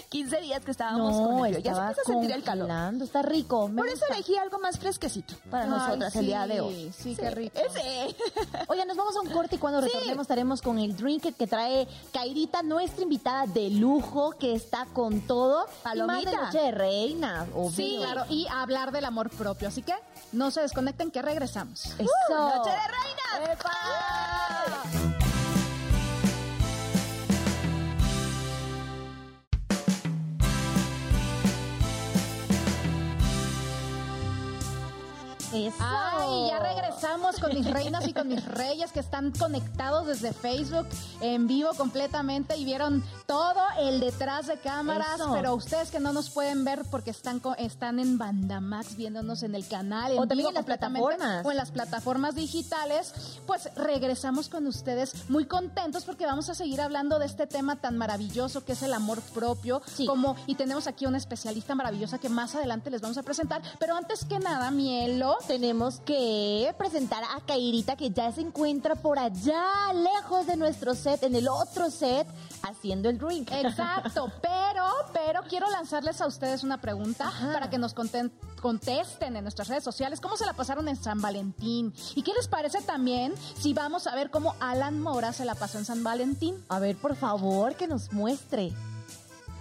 [0.10, 1.60] 15 días que estábamos con ello.
[1.60, 2.68] Ya se empieza a sentir el calor.
[3.04, 3.70] Está rico.
[3.76, 6.92] por eso elegí algo más fresquecito para nosotras el día de hoy.
[6.98, 7.56] Sí, qué rico.
[7.60, 8.16] Ese.
[8.68, 11.67] Oye, nos vamos a un corte y cuando retornemos estaremos con el drink que trae
[12.14, 15.68] Cairita, nuestra invitada de lujo que está con todo.
[15.84, 16.22] Palomita.
[16.22, 17.48] Y más de noche de reina.
[17.74, 18.26] Sí, claro.
[18.30, 19.68] Y hablar del amor propio.
[19.68, 19.94] Así que
[20.32, 21.86] no se desconecten que regresamos.
[21.86, 22.08] Eso.
[22.30, 23.58] noche de reina.
[35.80, 40.88] Ay, ya regresamos con mis reinas y con mis reyes que están conectados desde Facebook
[41.22, 46.30] en vivo completamente y vieron todo el detrás de cámaras, pero ustedes que no nos
[46.30, 50.66] pueden ver porque están están en Bandamax viéndonos en el canal o también en las
[50.66, 51.46] plataformas.
[51.46, 53.14] o en las plataformas digitales,
[53.46, 57.98] pues regresamos con ustedes muy contentos porque vamos a seguir hablando de este tema tan
[57.98, 62.56] maravilloso que es el amor propio, como y tenemos aquí una especialista maravillosa que más
[62.56, 67.96] adelante les vamos a presentar, pero antes que nada, Mielo, tenemos que presentar a Kairita
[67.96, 72.28] que ya se encuentra por allá, lejos de nuestro set, en el otro set,
[72.64, 73.52] haciendo el drink.
[73.52, 79.68] Exacto, pero, pero quiero lanzarles a ustedes una pregunta para que nos contesten en nuestras
[79.68, 81.94] redes sociales cómo se la pasaron en San Valentín.
[82.16, 85.78] ¿Y qué les parece también si vamos a ver cómo Alan Mora se la pasó
[85.78, 86.56] en San Valentín?
[86.70, 88.74] A ver, por favor, que nos muestre.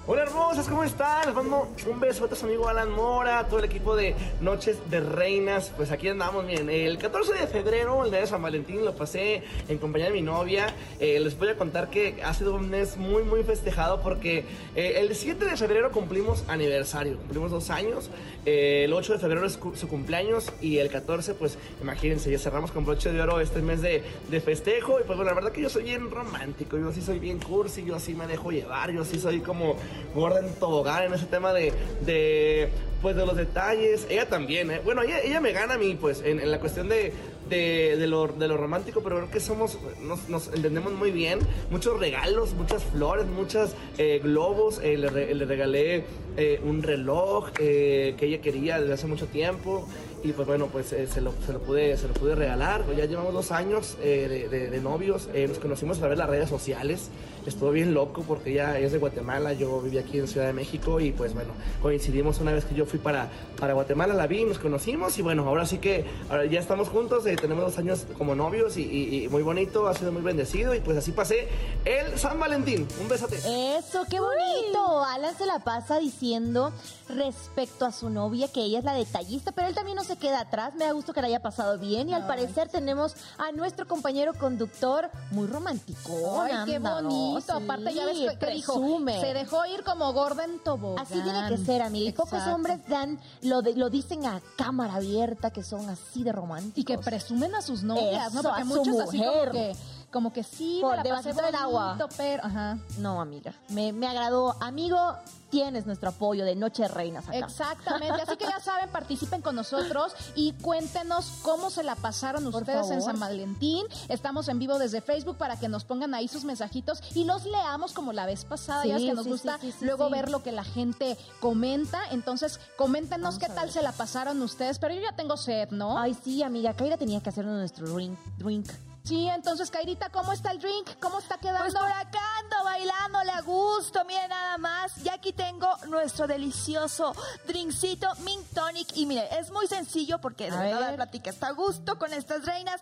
[0.09, 1.27] Hola hermosas, ¿cómo están?
[1.27, 5.01] Les mando un beso a su amigo Alan Mora, todo el equipo de Noches de
[5.01, 5.73] Reinas.
[5.77, 6.71] Pues aquí andamos, miren.
[6.71, 10.23] El 14 de febrero, el día de San Valentín, lo pasé en compañía de mi
[10.23, 10.73] novia.
[11.01, 14.45] Eh, les voy a contar que ha sido un mes muy, muy festejado porque
[14.77, 18.09] eh, el 7 de febrero cumplimos aniversario, cumplimos dos años.
[18.45, 22.71] Eh, el 8 de febrero es su cumpleaños y el 14, pues imagínense, ya cerramos
[22.71, 25.01] con broche de oro este mes de, de festejo.
[25.01, 27.85] Y pues bueno, la verdad que yo soy bien romántico, yo sí soy bien cursi,
[27.85, 29.75] yo sí me dejo llevar, yo sí soy como
[30.15, 31.73] gorda en tobogán en ese tema de,
[32.05, 32.69] de
[33.03, 34.07] pues de los detalles.
[34.09, 34.81] Ella también, ¿eh?
[34.85, 37.13] Bueno, ella, ella me gana a mí, pues, en, la cuestión de,
[37.49, 41.39] de, lo, de lo romántico, pero creo que somos, nos, nos entendemos muy bien.
[41.71, 44.81] Muchos regalos, muchas flores, muchos eh, globos.
[44.83, 46.05] Eh, le, le, regalé
[46.37, 49.87] eh, un reloj que ella quería desde hace mucho tiempo
[50.27, 52.85] y pues bueno, pues eh, se, lo, se, lo, pude, se lo pude regalar.
[52.97, 56.31] ya llevamos dos años eh, de, de, novios, eh, nos conocimos a través de las
[56.31, 57.11] redes sociales.
[57.47, 61.01] Estuvo bien loco porque ella es de Guatemala, yo vivía aquí en Ciudad de México
[61.01, 63.29] y pues bueno, coincidimos una vez que yo fui para,
[63.59, 67.25] para Guatemala, la vi, nos conocimos y bueno, ahora sí que ahora ya estamos juntos,
[67.25, 71.13] tenemos dos años como novios y, muy bonito, ha sido muy bendecido y pues así
[71.13, 71.49] pasé
[71.85, 72.87] el San Valentín.
[73.01, 73.37] Un besote.
[73.37, 75.05] Eso, qué bonito.
[75.05, 76.73] Alan se la pasa diciendo
[77.09, 80.41] respecto a su novia que ella es la detallista, pero él también no se queda
[80.41, 80.75] atrás.
[80.75, 82.09] Me da gusto que le haya pasado bien.
[82.09, 86.43] Y al parecer tenemos a nuestro compañero conductor muy romántico.
[86.43, 87.36] Ay, qué bonito.
[87.49, 89.01] Aparte, ya ves que dijo.
[89.20, 91.05] Se dejó ir como gorda en tobogán.
[91.05, 92.09] Así tiene que ser, amiga.
[92.09, 96.79] Y pocos hombres dan, lo, lo dicen a cámara abierta que son así de románticos.
[96.79, 98.42] Y que presumen a sus novias, ¿no?
[98.42, 99.77] Porque muchos así como que
[100.16, 101.98] como que sí, Por debajo del agua.
[102.16, 102.79] Pero, ajá.
[102.96, 103.52] No, amiga.
[103.68, 104.57] Me, me agradó.
[104.62, 105.14] Amigo,
[105.50, 107.37] tienes nuestro apoyo de Noche Reinas acá.
[107.37, 112.90] Exactamente, así que ya saben, participen con nosotros y cuéntenos cómo se la pasaron ustedes
[112.90, 113.85] en San Valentín.
[114.09, 117.92] Estamos en vivo desde Facebook para que nos pongan ahí sus mensajitos y los leamos
[117.92, 121.18] como la vez pasada, ya es que nos gusta luego ver lo que la gente
[121.40, 122.00] comenta.
[122.11, 125.98] Entonces, coméntenos qué tal se la pasaron ustedes, pero yo ya tengo sed, ¿no?
[125.98, 128.18] Ay, sí, amiga, Kaira tenía que hacer nuestro drink.
[128.38, 128.66] drink
[129.07, 130.99] Sí, entonces, Kairita, ¿cómo está el drink?
[131.01, 131.62] ¿Cómo está quedando?
[131.62, 134.99] Pues por acá ando bailándole a gusto, miren nada más.
[134.99, 137.14] Y aquí tengo nuestro delicioso
[137.47, 138.97] drinkcito Mint Tonic.
[138.97, 142.45] Y mire, es muy sencillo porque de verdad la plática está a gusto con estas
[142.45, 142.81] reinas.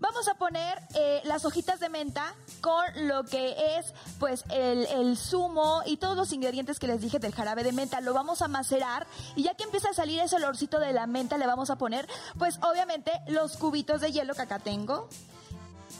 [0.00, 5.18] Vamos a poner eh, las hojitas de menta con lo que es pues el, el,
[5.18, 8.00] zumo y todos los ingredientes que les dije del jarabe de menta.
[8.00, 11.36] Lo vamos a macerar y ya que empieza a salir ese olorcito de la menta
[11.36, 15.08] le vamos a poner pues obviamente los cubitos de hielo que acá tengo.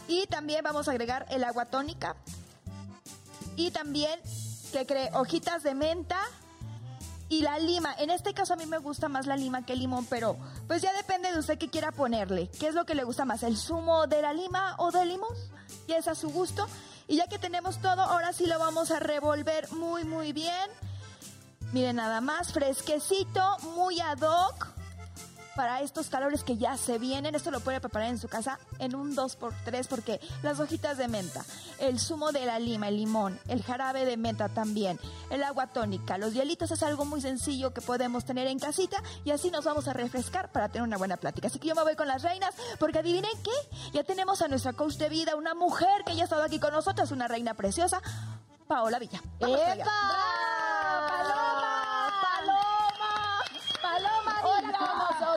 [0.08, 2.16] Y también vamos a agregar el agua tónica.
[3.56, 4.20] Y también,
[4.72, 5.10] que cree?
[5.14, 6.18] Hojitas de menta
[7.28, 7.94] y la lima.
[7.98, 10.36] En este caso a mí me gusta más la lima que el limón, pero
[10.66, 12.50] pues ya depende de usted qué quiera ponerle.
[12.60, 13.42] ¿Qué es lo que le gusta más?
[13.42, 15.34] ¿El zumo de la lima o del limón?
[15.86, 16.66] Y es a su gusto.
[17.08, 20.70] Y ya que tenemos todo, ahora sí lo vamos a revolver muy, muy bien.
[21.72, 24.71] Miren, nada más, fresquecito, muy ad hoc
[25.54, 27.34] para estos calores que ya se vienen.
[27.34, 31.44] Esto lo puede preparar en su casa en un 2x3 porque las hojitas de menta,
[31.78, 34.98] el zumo de la lima, el limón, el jarabe de menta también,
[35.30, 39.30] el agua tónica, los hielitos es algo muy sencillo que podemos tener en casita y
[39.30, 41.48] así nos vamos a refrescar para tener una buena plática.
[41.48, 44.72] Así que yo me voy con las reinas porque adivinen qué, ya tenemos a nuestra
[44.72, 48.00] coach de vida, una mujer que ya ha estado aquí con nosotros, una reina preciosa,
[48.66, 49.20] Paola Villa.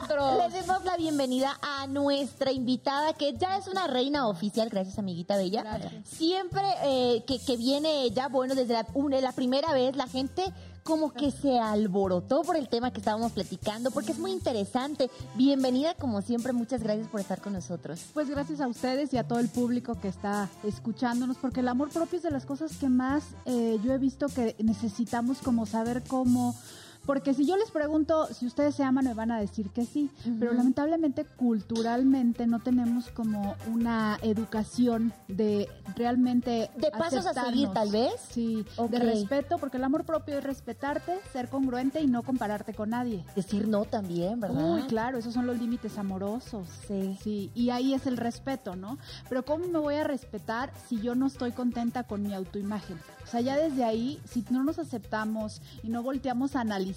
[0.08, 5.36] Le demos la bienvenida a nuestra invitada, que ya es una reina oficial, gracias amiguita
[5.36, 5.80] Bella.
[6.04, 8.86] Siempre eh, que, viene ella, bueno, desde la,
[9.20, 10.44] la primera vez la gente
[10.84, 15.10] como que se alborotó por el tema que estábamos platicando, porque es muy interesante.
[15.34, 18.00] Bienvenida, como siempre, muchas gracias por estar con nosotros.
[18.14, 21.90] Pues gracias a ustedes y a todo el público que está escuchándonos, porque el amor
[21.90, 26.04] propio es de las cosas que más eh, yo he visto que necesitamos como saber
[26.06, 26.54] cómo
[27.06, 30.10] porque si yo les pregunto si ustedes se aman, me van a decir que sí.
[30.38, 36.70] Pero lamentablemente, culturalmente, no tenemos como una educación de realmente.
[36.76, 38.12] De pasos a seguir, tal vez.
[38.30, 42.90] Sí, de respeto, porque el amor propio es respetarte, ser congruente y no compararte con
[42.90, 43.24] nadie.
[43.36, 44.74] Decir no también, ¿verdad?
[44.74, 46.68] Uy, claro, esos son los límites amorosos.
[46.88, 47.16] Sí.
[47.22, 48.98] Sí, y ahí es el respeto, ¿no?
[49.28, 52.98] Pero ¿cómo me voy a respetar si yo no estoy contenta con mi autoimagen?
[53.22, 56.95] O sea, ya desde ahí, si no nos aceptamos y no volteamos a analizar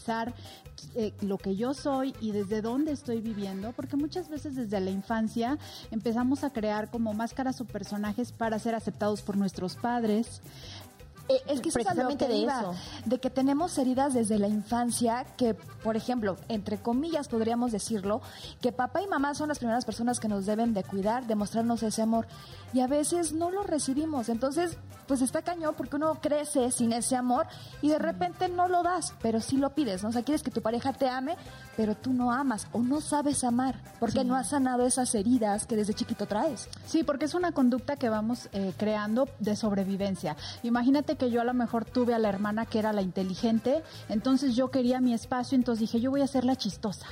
[0.96, 4.92] eh, lo que yo soy y desde dónde estoy viviendo, porque muchas veces desde la
[4.92, 5.58] infancia
[5.92, 10.42] empezamos a crear como máscaras o personajes para ser aceptados por nuestros padres,
[11.30, 12.74] eh, es que precisamente de eso,
[13.06, 18.22] de que tenemos heridas desde la infancia que, por ejemplo, entre comillas podríamos decirlo,
[18.62, 21.84] que papá y mamá son las primeras personas que nos deben de cuidar, de mostrarnos
[21.84, 22.26] ese amor.
[22.74, 24.28] Y a veces no lo recibimos.
[24.28, 24.78] Entonces,
[25.10, 27.48] pues está cañón porque uno crece sin ese amor
[27.82, 30.10] y de repente no lo das, pero sí lo pides, ¿no?
[30.10, 31.36] O sea, quieres que tu pareja te ame,
[31.76, 35.76] pero tú no amas o no sabes amar porque no has sanado esas heridas que
[35.76, 36.70] desde chiquito traes.
[36.86, 40.38] Sí, porque es una conducta que vamos eh, creando de sobrevivencia.
[40.62, 44.56] Imagínate que yo a lo mejor tuve a la hermana que era la inteligente, entonces
[44.56, 47.08] yo quería mi espacio, entonces dije, yo voy a ser la chistosa.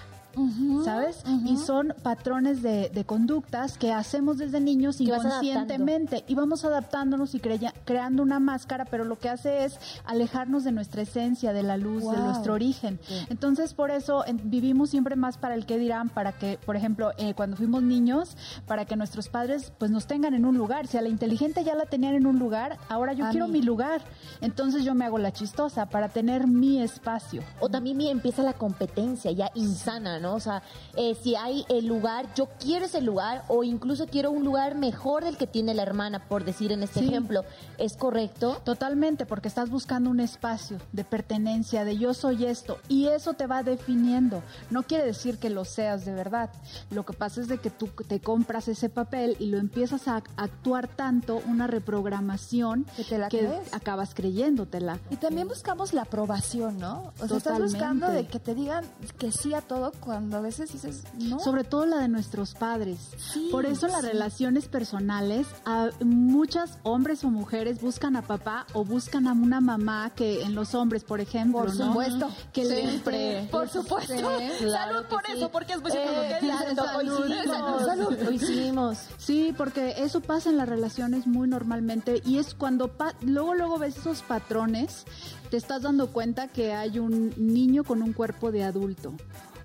[0.83, 1.23] ¿Sabes?
[1.45, 8.23] Y son patrones de, conductas que hacemos desde niños inconscientemente y vamos adaptándonos y creando
[8.23, 12.17] una máscara, pero lo que hace es alejarnos de nuestra esencia, de la luz, de
[12.17, 12.99] nuestro origen.
[13.29, 17.33] Entonces, por eso vivimos siempre más para el que dirán, para que, por ejemplo, eh,
[17.33, 20.87] cuando fuimos niños, para que nuestros padres pues nos tengan en un lugar.
[20.87, 24.01] Si a la inteligente ya la tenían en un lugar, ahora yo quiero mi lugar.
[24.41, 27.41] Entonces yo me hago la chistosa para tener mi espacio.
[27.59, 30.26] O también empieza la competencia ya insana, ¿no?
[30.33, 30.63] O sea,
[30.95, 35.23] eh, si hay el lugar, yo quiero ese lugar o incluso quiero un lugar mejor
[35.23, 37.43] del que tiene la hermana, por decir en este ejemplo.
[37.77, 38.61] ¿Es correcto?
[38.63, 43.47] Totalmente, porque estás buscando un espacio de pertenencia, de yo soy esto, y eso te
[43.47, 44.43] va definiendo.
[44.69, 46.49] No quiere decir que lo seas de verdad.
[46.89, 50.23] Lo que pasa es de que tú te compras ese papel y lo empiezas a
[50.35, 54.99] actuar tanto, una reprogramación que, te la que acabas creyéndotela.
[55.09, 57.13] Y también buscamos la aprobación, ¿no?
[57.19, 58.85] O sea, estás buscando de que te digan
[59.17, 61.37] que sí a todo cuando a veces dices, no.
[61.37, 63.09] Sobre todo la de nuestros padres.
[63.51, 69.27] Por eso las relaciones personales, a muchas hombres o mujeres buscan a papá o buscan
[69.27, 74.15] a una mamá que en los hombres, por ejemplo, por supuesto, que siempre, por supuesto,
[74.15, 78.99] salud por eso, porque es muy eh, salud, salud, lo hicimos.
[79.17, 83.97] Sí, porque eso pasa en las relaciones muy normalmente y es cuando luego luego ves
[83.97, 85.03] esos patrones,
[85.49, 89.13] te estás dando cuenta que hay un niño con un cuerpo de adulto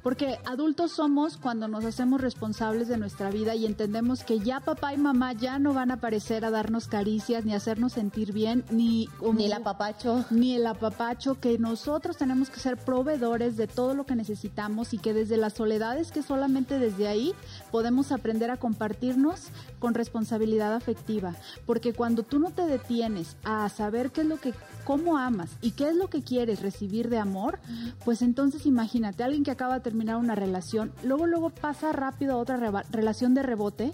[0.02, 4.94] porque adultos somos cuando nos hacemos responsables de nuestra vida y entendemos que ya papá
[4.94, 8.64] y mamá ya no van a aparecer a darnos caricias, ni a hacernos sentir bien,
[8.70, 9.08] ni...
[9.34, 10.24] ni el apapacho.
[10.30, 14.98] Ni el apapacho, que nosotros tenemos que ser proveedores de todo lo que necesitamos y
[14.98, 17.34] que desde las soledades que solamente desde ahí
[17.72, 19.48] podemos aprender a compartirnos
[19.80, 21.34] con responsabilidad afectiva,
[21.66, 24.54] porque cuando tú no te detienes a saber qué es lo que
[24.84, 27.58] cómo amas y qué es lo que quieres recibir de amor,
[28.04, 32.36] pues entonces imagínate, alguien que acaba de terminar una relación, luego luego pasa rápido a
[32.36, 33.92] otra relación de rebote,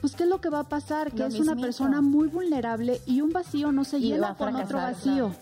[0.00, 1.12] pues ¿qué es lo que va a pasar?
[1.12, 5.32] Que es una persona muy vulnerable y un vacío no se llena con otro vacío.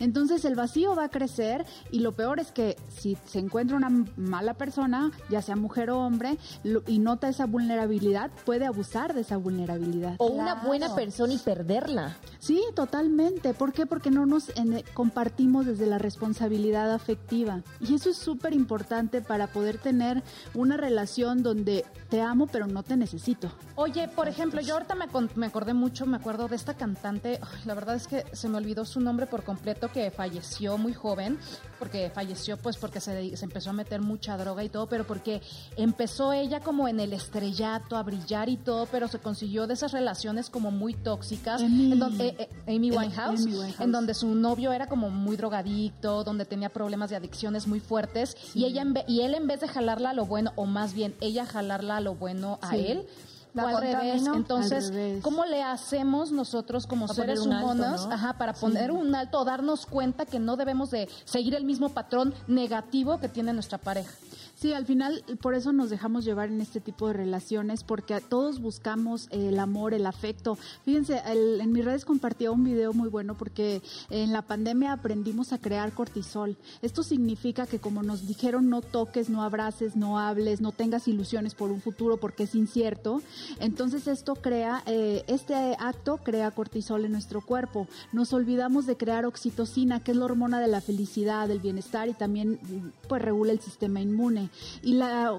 [0.00, 3.90] Entonces el vacío va a crecer y lo peor es que si se encuentra una
[4.16, 6.38] mala persona, ya sea mujer o hombre,
[6.86, 10.16] y nota esa vulnerabilidad, puede abusar de esa vulnerabilidad.
[10.18, 12.16] O una buena persona y perderla.
[12.38, 13.54] Sí, totalmente.
[13.54, 13.86] ¿Por qué?
[13.86, 14.50] Porque no nos
[14.94, 17.62] compartimos desde la responsabilidad afectiva.
[17.80, 20.22] Y eso es súper importante para poder tener
[20.54, 23.50] una relación donde te amo pero no te necesito.
[23.76, 27.74] Oye, por ejemplo, yo ahorita me, me acordé mucho, me acuerdo de esta cantante, la
[27.74, 31.38] verdad es que se me olvidó su nombre por completo, que falleció muy joven,
[31.78, 35.40] porque falleció pues porque se, se, empezó a meter mucha droga y todo, pero porque
[35.76, 39.92] empezó ella como en el estrellato a brillar y todo, pero se consiguió de esas
[39.92, 41.62] relaciones como muy tóxicas.
[41.62, 43.46] Amy, en donde, eh, eh, Amy, Winehouse,
[43.78, 48.36] en donde su novio era como muy drogadicto, donde tenía problemas de adicciones muy fuertes
[48.54, 51.44] y ella y él en vez de jalarla a lo bueno, o más bien ella
[51.46, 53.06] jalarla a lo bueno a él,
[53.56, 54.24] al revés.
[54.26, 59.86] Entonces, ¿cómo le hacemos nosotros como seres humanos ajá, para poner un alto o darnos
[59.86, 64.12] cuenta que no debemos de seguir el mismo patrón negativo que tiene nuestra pareja?
[64.60, 68.60] Sí, al final por eso nos dejamos llevar en este tipo de relaciones, porque todos
[68.60, 70.58] buscamos el amor, el afecto.
[70.84, 75.58] Fíjense, en mis redes compartía un video muy bueno porque en la pandemia aprendimos a
[75.58, 76.58] crear cortisol.
[76.82, 81.54] Esto significa que como nos dijeron no toques, no abraces, no hables, no tengas ilusiones
[81.54, 83.22] por un futuro porque es incierto,
[83.60, 87.88] entonces esto crea, eh, este acto crea cortisol en nuestro cuerpo.
[88.12, 92.12] Nos olvidamos de crear oxitocina, que es la hormona de la felicidad, del bienestar y
[92.12, 92.60] también
[93.08, 94.49] pues regula el sistema inmune.
[94.82, 95.38] Y la,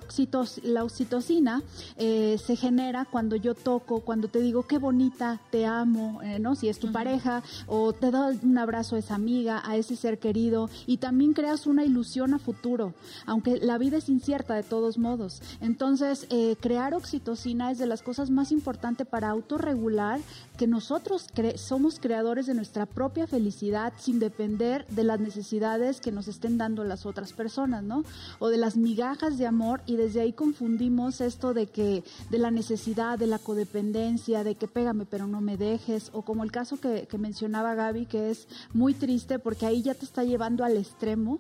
[0.64, 1.62] la oxitocina
[1.98, 6.56] eh, se genera cuando yo toco, cuando te digo qué bonita, te amo, eh, ¿no?
[6.56, 10.20] Si es tu pareja, o te da un abrazo a esa amiga, a ese ser
[10.20, 12.94] querido, y también creas una ilusión a futuro,
[13.26, 15.42] aunque la vida es incierta de todos modos.
[15.62, 20.20] Entonces, eh, crear oxitocina es de las cosas más importantes para autorregular
[20.58, 26.28] que nosotros somos creadores de nuestra propia felicidad sin depender de las necesidades que nos
[26.28, 28.04] estén dando las otras personas, ¿no?
[28.40, 32.52] O de las migajas de amor y desde ahí confundimos esto de que de la
[32.52, 36.80] necesidad, de la codependencia, de que pégame pero no me dejes, o como el caso
[36.80, 40.78] que, que mencionaba Gaby, que es muy triste porque ahí ya te está llevando al
[40.78, 41.40] extremo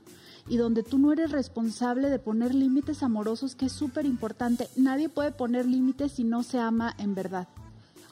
[0.50, 4.67] y donde tú no eres responsable de poner límites amorosos, que es súper importante.
[4.76, 7.47] Nadie puede poner límites si no se ama en verdad.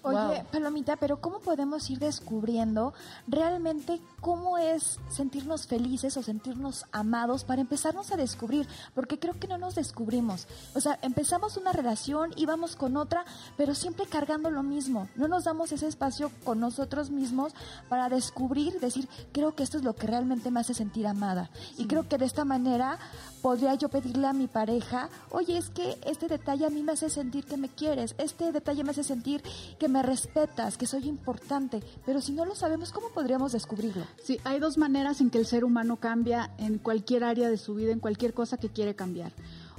[0.02, 2.94] Oye, Palomita, pero ¿cómo podemos ir descubriendo
[3.28, 8.68] realmente cómo es sentirnos felices o sentirnos amados para empezarnos a descubrir?
[8.96, 10.48] Porque creo que no nos descubrimos.
[10.74, 13.26] O sea, empezamos una relación y vamos con otra,
[13.58, 15.10] pero siempre cargando lo mismo.
[15.16, 17.54] No nos damos ese espacio con nosotros mismos
[17.90, 21.50] para descubrir, decir, creo que esto es lo que realmente me hace sentir amada.
[21.78, 23.00] Y creo que de esta manera
[23.42, 27.10] podría yo pedirle a mi pareja, oye, es que este detalle a mí me hace
[27.10, 29.42] sentir que me quieres, este detalle me hace sentir
[29.80, 34.06] que me respetas, que soy importante, pero si no lo sabemos, ¿cómo podríamos descubrirlo?
[34.24, 37.76] Sí, hay dos maneras en que el ser humano cambia en cualquier área de su
[37.76, 39.32] vida, en cualquier cosa que quiere cambiar.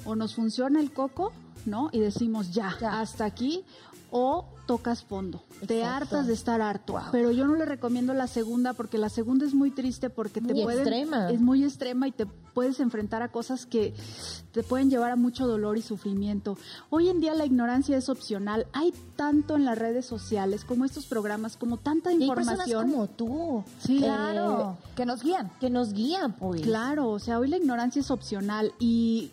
[0.04, 1.32] O nos funciona el coco,
[1.66, 1.90] ¿no?
[1.92, 2.74] Y decimos ya.
[2.80, 3.64] hasta aquí,
[4.10, 5.42] o tocas fondo.
[5.66, 6.94] Te hartas de estar harto.
[7.10, 10.54] Pero yo no le recomiendo la segunda porque la segunda es muy triste porque te
[10.54, 10.80] puede
[11.34, 13.92] es muy extrema y te puedes enfrentar a cosas que
[14.52, 16.56] te pueden llevar a mucho dolor y sufrimiento.
[16.88, 18.68] Hoy en día la ignorancia es opcional.
[18.72, 22.92] Hay tanto en las redes sociales como estos programas, como tanta información.
[22.92, 23.64] como tú.
[23.80, 24.78] Sí, claro.
[24.94, 25.50] que nos guían.
[25.58, 26.60] Que nos guían, pues.
[26.60, 29.32] Claro, o sea, hoy la ignorancia es opcional y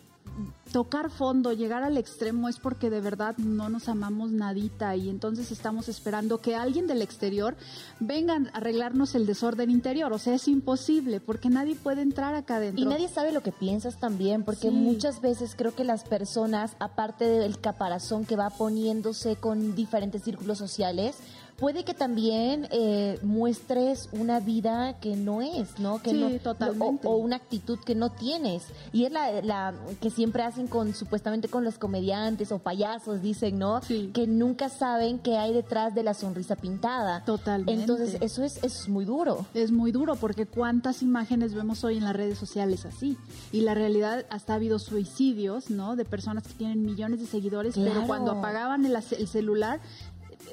[0.72, 5.50] tocar fondo, llegar al extremo es porque de verdad no nos amamos nadita y entonces
[5.50, 7.56] estamos esperando que alguien del exterior
[8.00, 10.12] venga a arreglarnos el desorden interior.
[10.12, 12.82] O sea, es imposible porque nadie puede entrar acá adentro.
[12.82, 17.24] Y nadie sabe lo que piensas también, porque muchas veces creo que las personas, aparte
[17.24, 21.16] del caparazón que va poniéndose con diferentes círculos sociales,
[21.58, 26.00] puede que también eh, muestres una vida que no es, ¿no?
[26.00, 27.06] Que sí, totalmente.
[27.06, 28.64] O, una actitud que no tienes.
[28.92, 33.58] Y es la, la, que siempre hacen con, supuestamente con los comediantes o payasos, dicen,
[33.58, 33.82] ¿no?
[33.82, 34.10] Sí.
[34.14, 37.24] Que nunca saben qué hay detrás de la sonrisa pintada.
[37.24, 37.80] Totalmente.
[37.80, 39.44] Entonces, eso es, eso es muy duro.
[39.54, 43.16] Es muy duro porque cuántas imágenes vemos hoy en las redes sociales así.
[43.50, 45.96] Y la realidad, hasta ha habido suicidios, ¿no?
[45.96, 49.80] De personas que tienen millones de seguidores, pero cuando apagaban el, el celular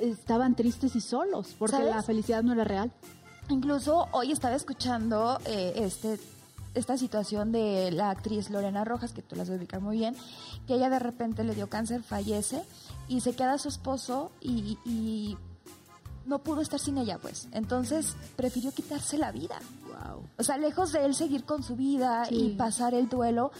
[0.01, 2.91] estaban tristes y solos porque la felicidad no era real.
[3.49, 6.19] Incluso hoy estaba escuchando eh, este
[6.75, 10.15] esta situación de la actriz Lorena Rojas, que tú las vas a ubicar muy bien,
[10.67, 12.61] que ella de repente le dio cáncer, fallece
[13.07, 15.37] y se queda su esposo y,
[16.25, 17.47] no pudo estar sin ella, pues.
[17.51, 19.59] Entonces prefirió quitarse la vida.
[19.83, 20.23] Wow.
[20.39, 23.51] O sea, lejos de él seguir con su vida y pasar el duelo,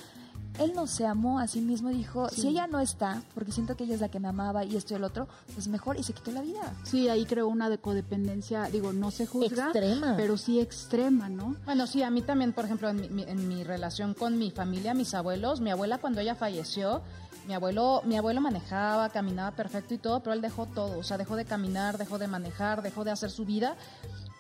[0.59, 3.75] él no se amó a sí mismo y dijo, si ella no está, porque siento
[3.75, 6.03] que ella es la que me amaba y esto y el otro, pues mejor y
[6.03, 6.73] se quitó la vida.
[6.83, 10.15] Sí, ahí creó una de codependencia, digo, no se juzga, extrema.
[10.17, 11.55] pero sí extrema, ¿no?
[11.65, 14.93] Bueno, sí, a mí también, por ejemplo, en mi, en mi relación con mi familia,
[14.93, 17.01] mis abuelos, mi abuela cuando ella falleció,
[17.47, 21.17] mi abuelo, mi abuelo manejaba, caminaba perfecto y todo, pero él dejó todo, o sea,
[21.17, 23.75] dejó de caminar, dejó de manejar, dejó de hacer su vida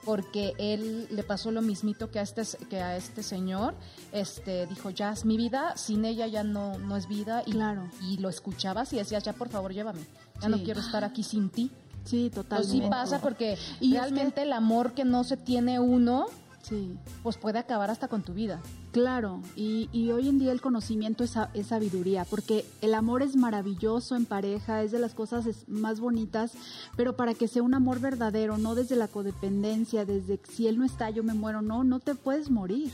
[0.05, 3.75] porque él le pasó lo mismito que a este que a este señor
[4.11, 7.89] este dijo ya es mi vida sin ella ya no no es vida y claro.
[8.01, 10.01] y lo escuchabas y decías ya por favor llévame
[10.41, 11.71] ya no quiero estar aquí sin ti
[12.03, 12.85] sí totalmente.
[12.85, 16.27] Sí pasa porque realmente el amor que no se tiene uno
[16.67, 16.97] Sí.
[17.21, 18.59] Pues puede acabar hasta con tu vida.
[18.91, 23.35] Claro, y, y hoy en día el conocimiento es, es, sabiduría, porque el amor es
[23.35, 26.53] maravilloso en pareja, es de las cosas más bonitas,
[26.95, 30.85] pero para que sea un amor verdadero, no desde la codependencia, desde si él no
[30.85, 32.91] está, yo me muero, no, no te puedes morir.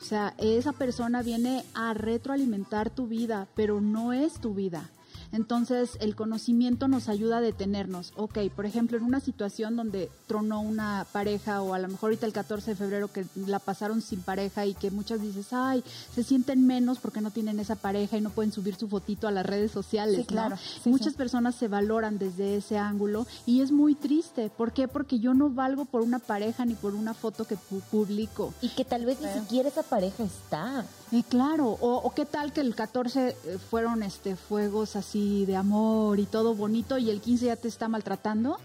[0.00, 4.90] O sea, esa persona viene a retroalimentar tu vida, pero no es tu vida.
[5.32, 8.12] Entonces, el conocimiento nos ayuda a detenernos.
[8.16, 12.26] Ok, por ejemplo, en una situación donde tronó una pareja o a lo mejor ahorita
[12.26, 15.82] el 14 de febrero que la pasaron sin pareja y que muchas dices, ay,
[16.14, 19.30] se sienten menos porque no tienen esa pareja y no pueden subir su fotito a
[19.30, 20.16] las redes sociales.
[20.16, 20.56] Sí, claro.
[20.84, 24.50] Muchas personas se valoran desde ese ángulo y es muy triste.
[24.50, 24.86] ¿Por qué?
[24.88, 27.56] Porque yo no valgo por una pareja ni por una foto que
[27.90, 28.52] publico.
[28.60, 30.84] Y que tal vez ni siquiera esa pareja está.
[31.28, 36.18] Claro, o, o, qué tal que el 14 eh, fueron este fuegos así de amor
[36.18, 38.58] y todo bonito y el 15 ya te está maltratando.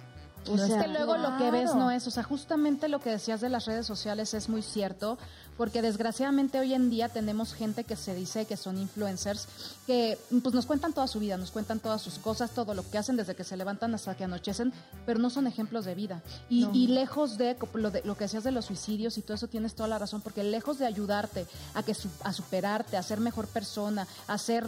[0.50, 3.10] O sea, es que luego lo que ves no es, o sea, justamente lo que
[3.10, 5.18] decías de las redes sociales es muy cierto,
[5.58, 9.48] porque desgraciadamente hoy en día tenemos gente que se dice que son influencers,
[9.88, 12.98] que pues nos cuentan toda su vida, nos cuentan todas sus cosas, todo lo que
[12.98, 14.72] hacen desde que se levantan hasta que anochecen,
[15.06, 16.22] pero no son ejemplos de vida.
[16.50, 19.74] Y, lejos de lo, de lo que decías de los suicidios y todo eso tienes
[19.74, 24.08] toda la razón, porque lejos de ayudarte a que a superarte, a ser mejor persona,
[24.28, 24.66] a ser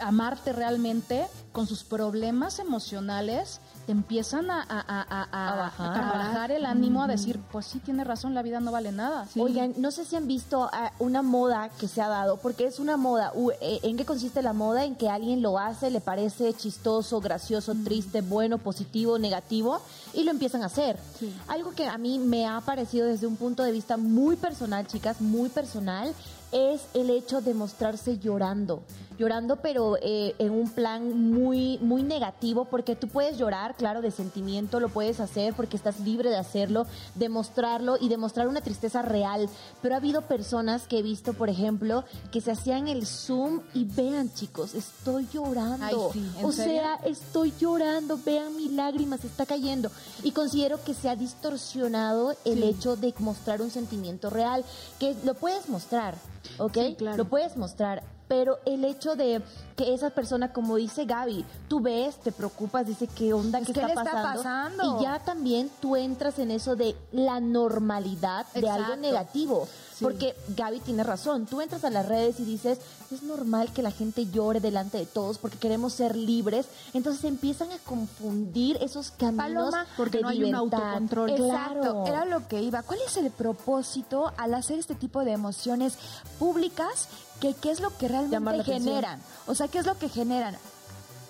[0.00, 6.50] amarte realmente con sus problemas emocionales, te empiezan a, a, bajar.
[6.50, 9.26] el ánimo, a decir, pues sí, tiene razón, la vida no vale nada.
[9.34, 12.98] Oigan, no sé si han visto una moda que se ha dado, porque es una
[12.98, 13.32] moda.
[13.62, 14.84] Eh, ¿En qué consiste la moda?
[14.84, 19.80] En que alguien lo hace, le parece chistoso, gracioso, triste, bueno, positivo, negativo,
[20.12, 20.98] y lo empiezan a hacer.
[21.46, 25.22] Algo que a mí me ha parecido desde un punto de vista muy personal, chicas,
[25.22, 26.12] muy personal,
[26.52, 28.82] es el hecho de mostrarse llorando
[29.18, 34.10] llorando, pero eh, en un plan muy, muy negativo, porque tú puedes llorar, claro, de
[34.10, 39.48] sentimiento, lo puedes hacer porque estás libre de hacerlo, demostrarlo y demostrar una tristeza real.
[39.82, 43.84] Pero ha habido personas que he visto, por ejemplo, que se hacían el zoom y
[43.84, 46.12] vean, chicos, estoy llorando.
[46.42, 49.90] o sea, estoy llorando, vean mi lágrima, se está cayendo.
[50.22, 54.64] Y considero que se ha distorsionado el hecho de mostrar un sentimiento real,
[55.00, 56.14] que lo puedes mostrar,
[56.58, 56.76] ¿ok?
[57.16, 59.42] Lo puedes mostrar pero el hecho de
[59.74, 63.94] que esa persona, como dice Gaby, tú ves, te preocupas, dice qué onda, qué, está,
[63.94, 64.98] pasando?
[65.00, 69.66] Y ya también tú entras en eso de la normalidad de algo negativo.
[70.00, 72.78] Porque Gaby tiene razón, tú entras a las redes y dices,
[73.10, 77.72] es normal que la gente llore delante de todos porque queremos ser libres, entonces empiezan
[77.72, 81.30] a confundir esos caminos porque no hay un autocontrol.
[81.30, 82.82] Exacto, era lo que iba.
[82.82, 85.98] ¿Cuál es el propósito al hacer este tipo de emociones
[86.38, 87.08] públicas?
[87.40, 89.20] Que, ¿Qué es lo que realmente generan?
[89.46, 90.56] O sea, ¿qué es lo que generan?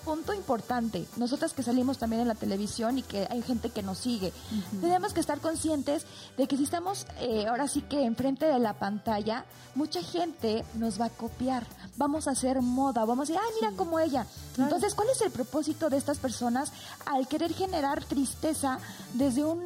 [0.09, 3.99] punto importante, nosotras que salimos también en la televisión y que hay gente que nos
[3.99, 4.33] sigue,
[4.81, 6.05] tenemos que estar conscientes
[6.35, 9.45] de que si estamos eh, ahora sí que enfrente de la pantalla,
[9.75, 11.65] mucha gente nos va a copiar,
[11.97, 14.25] vamos a hacer moda, vamos a decir, ay, mira como ella.
[14.57, 16.71] Entonces, ¿cuál es el propósito de estas personas
[17.05, 18.79] al querer generar tristeza
[19.13, 19.61] desde un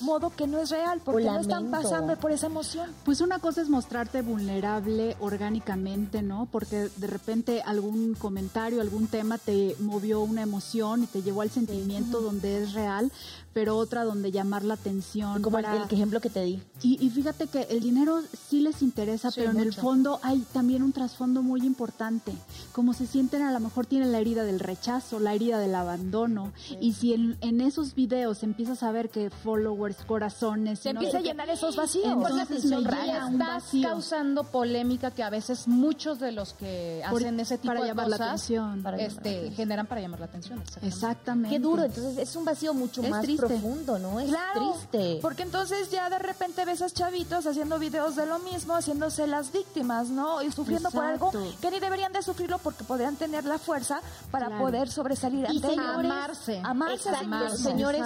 [0.00, 2.90] modo que no es real, porque no están pasando por esa emoción.
[3.04, 6.48] Pues una cosa es mostrarte vulnerable orgánicamente, ¿no?
[6.50, 11.50] Porque de repente algún comentario, algún tema te movió una emoción y te llevó al
[11.50, 13.12] sentimiento donde es real,
[13.58, 15.42] pero otra donde llamar la atención.
[15.42, 16.62] Como el, ejemplo que te di.
[16.80, 20.92] Y, fíjate que el dinero sí les interesa, pero en el fondo hay también un
[20.92, 22.32] trasfondo muy importante.
[22.70, 26.52] Como se sienten, a lo mejor tienen la herida del rechazo, la herida del abandono.
[26.80, 30.78] Y si en, en esos videos empiezas a ver que followers corazones.
[30.78, 32.06] Se empieza a llenar esos vacíos.
[32.06, 37.74] Entonces me estás causando polémica que a veces muchos de los que hacen ese tipo
[37.74, 40.62] para de llamar cosas la atención, para este, generan para llamar la atención.
[40.80, 41.56] Exactamente.
[41.56, 44.20] Qué duro, entonces es un vacío mucho más profundo, ¿no?
[44.20, 45.18] Es claro, triste.
[45.22, 49.52] Porque entonces ya de repente ves a chavitos haciendo videos de lo mismo, haciéndose las
[49.52, 50.42] víctimas, ¿no?
[50.42, 51.30] Y sufriendo por algo
[51.60, 55.60] que ni deberían de sufrirlo porque podrían tener la fuerza para poder sobresalir ante y
[55.60, 56.60] señores, amarse.
[56.64, 57.58] Amarse, amarse.
[57.58, 58.02] Señores,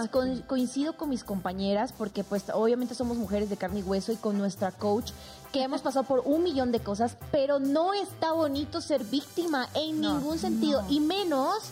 [0.47, 4.38] coincido con mis compañeras porque pues obviamente somos mujeres de carne y hueso y con
[4.38, 5.12] nuestra coach
[5.53, 10.01] que hemos pasado por un millón de cosas, pero no está bonito ser víctima en
[10.01, 11.62] ningún sentido y menos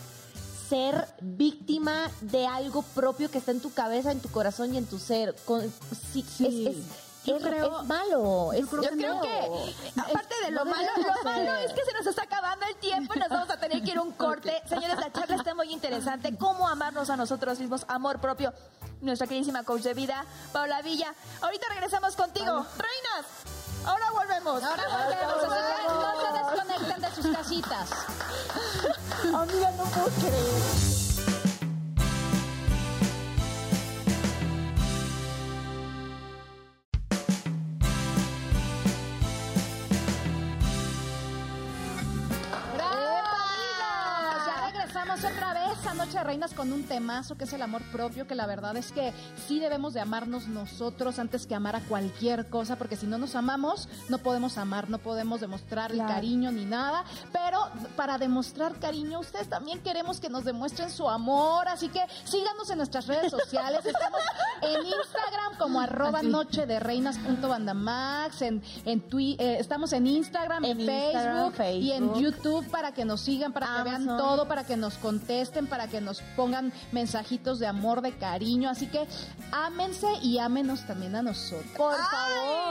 [0.71, 4.85] ser víctima de algo propio que está en tu cabeza, en tu corazón y en
[4.85, 5.35] tu ser.
[5.43, 5.61] Con,
[6.13, 6.77] sí, Es,
[7.25, 8.53] yo creo, es malo.
[8.53, 12.65] Yo, creo, que, aparte de lo malo, lo malo es que se nos está acabando
[12.67, 14.61] el tiempo y nos vamos a tener que ir a un corte.
[14.65, 16.37] Señores, la charla está muy interesante.
[16.37, 17.83] ¿Cómo amarnos a nosotros mismos?
[17.89, 18.53] Amor propio.
[19.01, 21.13] Nuestra queridísima coach de vida, Paula Villa.
[21.41, 22.65] Ahorita regresamos contigo.
[22.77, 23.25] Reinas,
[23.85, 24.63] ahora volvemos.
[24.63, 25.41] Ahora volvemos.
[25.43, 27.89] No se desconecten de sus casitas.
[29.33, 31.00] Amiga, no puedo creer.
[46.01, 48.93] Noche de Reinas con un temazo que es el amor propio, que la verdad es
[48.93, 49.13] que
[49.45, 53.35] sí debemos de amarnos nosotros antes que amar a cualquier cosa, porque si no nos
[53.35, 57.03] amamos, no podemos amar, no podemos demostrar el cariño ni nada,
[57.33, 57.59] pero
[57.97, 62.77] para demostrar cariño, ustedes también queremos que nos demuestren su amor, así que síganos en
[62.77, 64.21] nuestras redes sociales, estamos
[64.61, 70.77] en Instagram como arroba noche de reinas punto en, en eh, estamos en Instagram, en,
[70.79, 74.97] Facebook, y en YouTube para que nos sigan, para que vean todo, para que nos
[75.01, 78.69] contesten, para que nos pongan mensajitos de amor, de cariño.
[78.69, 79.05] Así que
[79.51, 81.71] ámense y ámenos también a nosotros.
[81.75, 82.70] Por favor.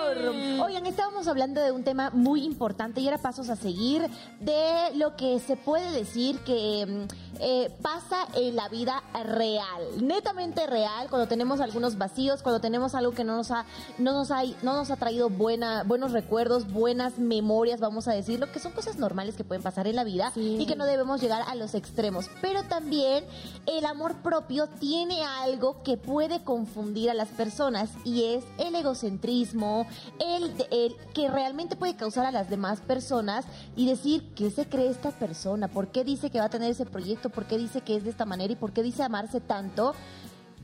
[0.63, 4.09] Oigan, estábamos hablando de un tema muy importante y era pasos a seguir
[4.41, 10.67] de lo que se puede decir que mm, eh, pasa en la vida real, netamente
[10.67, 13.65] real, cuando tenemos algunos vacíos, cuando tenemos algo que no nos ha,
[13.99, 18.51] no nos ha, no nos ha traído buena, buenos recuerdos, buenas memorias, vamos a decirlo,
[18.53, 21.43] que son cosas normales que pueden pasar en la vida y que no debemos llegar
[21.49, 22.29] a los extremos.
[22.41, 23.25] Pero también
[23.67, 29.87] el amor propio tiene algo que puede confundir a las personas y es el egocentrismo,
[30.19, 33.45] el, el que realmente puede causar a las demás personas
[33.77, 35.69] y decir, ¿qué se cree esta persona?
[35.69, 37.31] ¿Por qué dice que va a tener ese proyecto?
[37.31, 39.95] por qué dice que es de esta manera y por qué dice amarse tanto.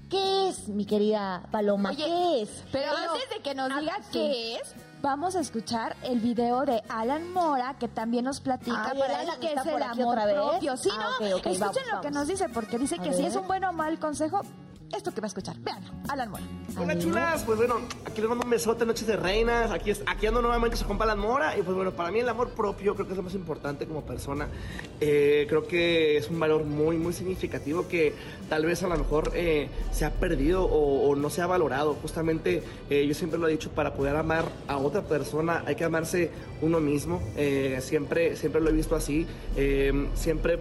[0.09, 1.95] ¿Qué es, mi querida Paloma?
[1.97, 2.63] ¿Qué es?
[2.71, 4.73] Pero antes de que nos diga qué es,
[5.03, 9.55] vamos a escuchar el video de Alan Mora, que también nos platica para él qué
[9.55, 10.77] es el amor propio.
[10.77, 11.27] Sí, ah, ¿no?
[11.27, 14.43] Escuchen lo que nos dice, porque dice que si es un buen o mal consejo,
[14.97, 15.57] esto que va a escuchar.
[15.61, 16.43] Vean, Alan Mora.
[16.79, 17.43] Hola, chulas.
[17.45, 19.71] Pues bueno, aquí les mando un besote, Noches de Reinas.
[19.71, 21.57] Aquí, aquí ando nuevamente su compa Alan Mora.
[21.57, 24.03] Y pues bueno, para mí el amor propio creo que es lo más importante como
[24.03, 24.49] persona.
[25.01, 28.15] Eh, creo que es un valor muy, muy significativo que
[28.49, 31.95] tal vez a lo mejor eh, se ha perdido o, no se ha valorado.
[31.95, 35.85] Justamente, eh, yo siempre lo he dicho, para poder amar a otra persona hay que
[35.85, 36.31] amarse
[36.63, 37.21] uno mismo.
[37.81, 39.27] siempre, siempre lo he visto así.
[40.15, 40.59] siempre,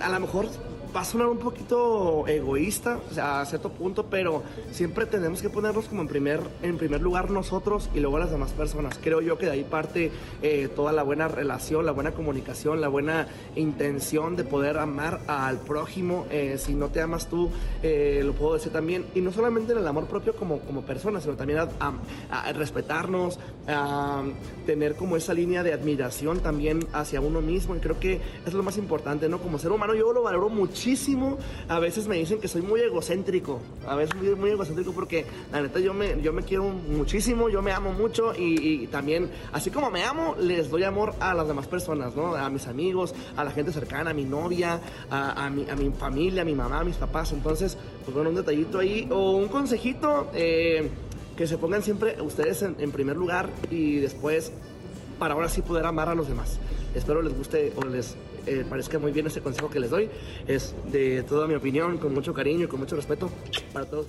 [0.00, 0.48] a lo mejor
[0.94, 6.02] va a sonar un poquito egoísta, a cierto punto, pero siempre tenemos que ponernos como
[6.02, 8.98] en primer, en primer lugar nosotros y luego las demás personas.
[9.02, 10.10] Creo yo que de ahí parte
[10.42, 13.26] eh, toda la buena relación, la buena comunicación, la buena
[13.56, 16.26] intención de poder amar al prójimo.
[16.30, 17.50] Eh, si no te amas tú,
[17.82, 19.06] eh, lo puedo decir también.
[19.14, 24.22] Y no solamente en el amor propio como, como persona, sino también a, respetarnos, a
[24.66, 27.74] tener como esa línea de admiración también hacia uno mismo.
[27.76, 29.38] Y creo que es lo más importante, ¿no?
[29.38, 31.38] Como ser humano yo lo valoro mucho muchísimo.
[31.68, 33.60] A veces me dicen que soy muy egocéntrico.
[33.86, 37.62] A veces muy, muy egocéntrico porque la neta yo me, yo me quiero muchísimo, yo
[37.62, 41.68] me amo mucho y, también, así como me amo, les doy amor a las demás
[41.68, 42.34] personas, ¿no?
[42.34, 46.42] A mis amigos, a la gente cercana, a mi novia, a, mi, a mi familia,
[46.42, 47.32] a mi mamá, a mis papás.
[47.32, 50.30] Entonces, pues bueno, un detallito ahí o un consejito.
[50.34, 50.90] Eh,
[51.36, 54.52] que se pongan siempre ustedes en, en primer lugar y después
[55.18, 56.58] para ahora sí poder amar a los demás.
[56.94, 58.16] Espero les guste o les
[58.46, 60.10] eh, parezca muy bien ese consejo que les doy.
[60.46, 63.30] Es de toda mi opinión, con mucho cariño y con mucho respeto
[63.72, 64.06] para todos.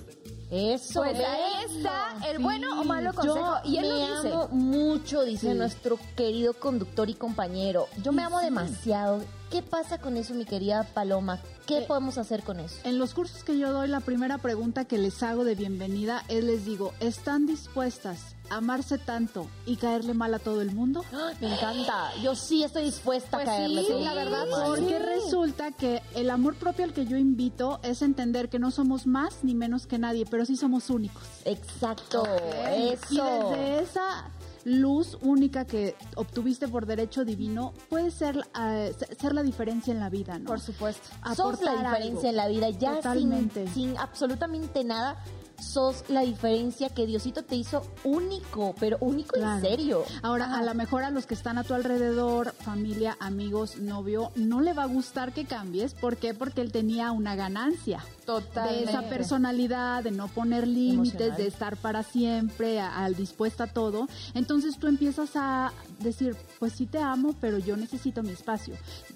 [0.50, 3.56] Eso, pues ahí está el bueno o malo consejo.
[3.64, 7.88] y él me amo mucho, dice nuestro querido conductor y compañero.
[8.02, 9.22] Yo me amo demasiado.
[9.50, 11.40] ¿Qué pasa con eso, mi querida Paloma?
[11.66, 12.76] ¿Qué eh, podemos hacer con eso?
[12.84, 16.44] En los cursos que yo doy, la primera pregunta que les hago de bienvenida es
[16.44, 21.04] les digo, ¿están dispuestas amarse tanto y caerle mal a todo el mundo?
[21.40, 22.10] Me encanta.
[22.22, 26.56] Yo sí estoy dispuesta a pues caerle sí, la verdad, porque resulta que el amor
[26.56, 30.26] propio al que yo invito es entender que no somos más ni menos que nadie,
[30.30, 31.22] pero sí somos únicos.
[31.44, 32.24] Exacto.
[32.66, 33.06] Eso.
[33.10, 34.30] Y desde esa
[34.64, 40.08] luz única que obtuviste por derecho divino puede ser, uh, ser la diferencia en la
[40.08, 40.46] vida, ¿no?
[40.46, 41.08] Por supuesto.
[41.36, 45.22] Sos la diferencia en la vida, ya sin, sin absolutamente nada
[45.58, 50.04] sos la diferencia que Diosito te hizo único, pero único en serio.
[50.22, 54.60] Ahora, a lo mejor a los que están a tu alrededor, familia, amigos, novio, no
[54.60, 55.94] le va a gustar que cambies.
[55.94, 56.34] ¿Por qué?
[56.34, 58.04] Porque él tenía una ganancia.
[58.24, 58.84] Totalmente.
[58.84, 64.08] De esa personalidad, de no poner límites, de estar para siempre, al dispuesta a todo.
[64.34, 68.74] Entonces tú empiezas a decir, pues sí te amo, pero yo necesito mi espacio.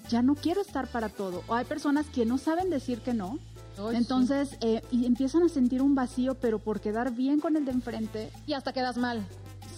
[0.09, 1.43] Ya no quiero estar para todo.
[1.47, 3.39] O hay personas que no saben decir que no
[3.93, 7.71] entonces, eh, y empiezan a sentir un vacío, pero por quedar bien con el de
[7.71, 8.31] enfrente.
[8.45, 9.25] Y hasta quedas mal.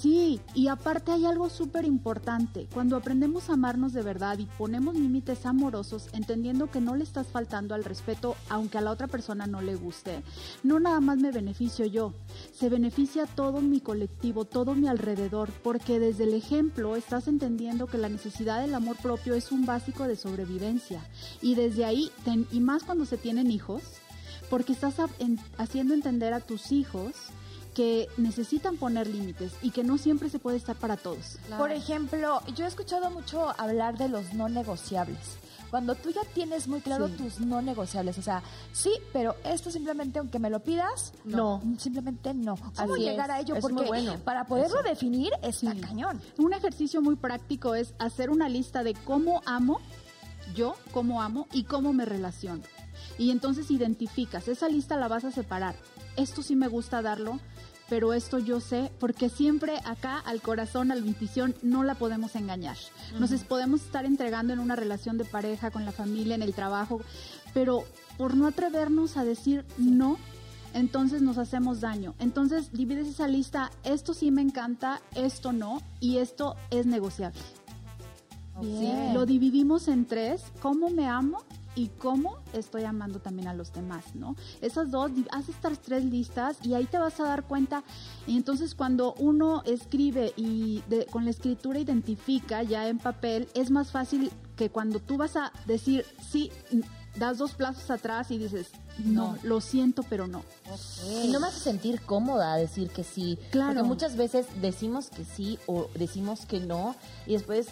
[0.02, 2.68] Sí, y aparte hay algo súper importante.
[2.74, 7.28] Cuando aprendemos a amarnos de verdad y ponemos límites amorosos, entendiendo que no le estás
[7.28, 10.24] faltando al respeto, aunque a la otra persona no le guste,
[10.64, 12.16] no nada más me beneficio yo,
[12.52, 18.00] se beneficia todo mi colectivo, todo mi alrededor, porque desde el ejemplo estás entendiendo que
[18.00, 21.06] la necesidad del amor propio es un básico de sobrevivencia.
[21.44, 22.10] Y desde ahí,
[22.52, 23.84] y más cuando se tienen hijos,
[24.50, 24.96] porque estás
[25.60, 27.14] haciendo entender a tus hijos
[27.76, 31.38] que necesitan poner límites y que no siempre se puede estar para todos.
[31.58, 35.38] Por ejemplo, yo he escuchado mucho hablar de los no negociables.
[35.70, 38.44] Cuando tú ya tienes muy claro tus no negociables, o sea,
[38.74, 42.58] sí, pero esto simplemente aunque me lo pidas, no, simplemente no.
[42.76, 43.56] ¿Cómo llegar a ello?
[43.62, 46.22] Porque para poderlo definir está cañón.
[46.38, 49.80] Un ejercicio muy práctico es hacer una lista de cómo amo
[50.54, 52.64] yo, cómo amo y cómo me relaciono.
[53.18, 55.76] Y entonces identificas, esa lista la vas a separar.
[56.18, 57.40] Esto sí me gusta darlo,
[57.92, 62.38] pero esto yo sé, porque siempre acá al corazón, a la intuición, no la podemos
[62.38, 62.78] engañar.
[63.20, 67.02] Nos podemos estar entregando en una relación de pareja, con la familia, en el trabajo,
[67.54, 67.84] pero
[68.18, 70.18] por no atrevernos a decir no,
[70.74, 72.16] entonces nos hacemos daño.
[72.20, 77.42] Entonces divides esa lista, esto sí me encanta, esto no, y esto es negociable.
[79.14, 81.44] Lo dividimos en tres, cómo me amo,
[81.76, 84.36] y cómo estoy amando también a los demás, ¿no?
[84.62, 87.84] Esas dos, haz estas tres listas y ahí te vas a dar cuenta.
[88.28, 93.92] Y entonces cuando uno escribe y con la escritura identifica ya en papel, es más
[93.92, 96.52] fácil que cuando tú vas a decir, sí,
[97.16, 98.68] das dos plazos atrás y dices,
[99.00, 100.44] no, lo siento, pero no.
[101.24, 103.38] Y no me hace sentir cómoda decir que sí.
[103.52, 103.74] Claro.
[103.74, 106.96] Porque muchas veces decimos que sí o decimos que no
[107.26, 107.68] y después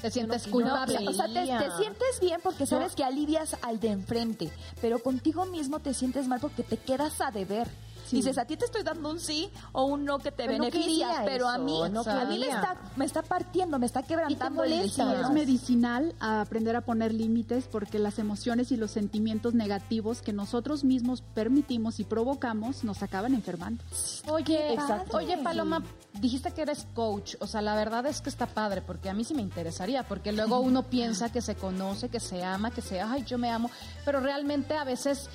[0.00, 0.98] te sientes culpable.
[1.06, 1.44] o sea, te,
[1.76, 4.50] sientes bien porque sabes que alivias al de enfrente,
[4.80, 7.68] pero contigo mismo te sientes mal porque te quedas a deber.
[8.10, 11.48] Dices, a ti te estoy dando un sí o un no que te beneficia, pero
[11.48, 15.30] a mí, no a mí me está, me está partiendo, me está quebrantando el Es
[15.30, 20.84] medicinal a aprender a poner límites porque las emociones y los sentimientos negativos que nosotros
[20.84, 23.82] mismos permitimos y provocamos nos acaban enfermando.
[24.28, 24.76] Oye,
[25.12, 25.82] oye Paloma,
[26.14, 29.24] dijiste que eres coach, o sea, la verdad es que está padre porque a mí
[29.24, 33.00] sí me interesaría, porque luego uno piensa que se conoce, que se ama, que se,
[33.00, 33.70] ay, yo me amo,
[34.04, 35.28] pero realmente a veces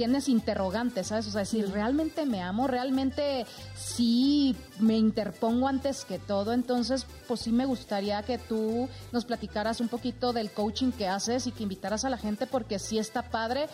[0.00, 1.26] tienes interrogantes, ¿sabes?
[1.26, 3.44] O sea, si realmente me amo, realmente
[3.74, 9.78] sí me interpongo antes que todo, entonces pues sí me gustaría que tú nos platicaras
[9.78, 13.28] un poquito del coaching que haces y que invitaras a la gente porque sí está
[13.28, 13.66] padre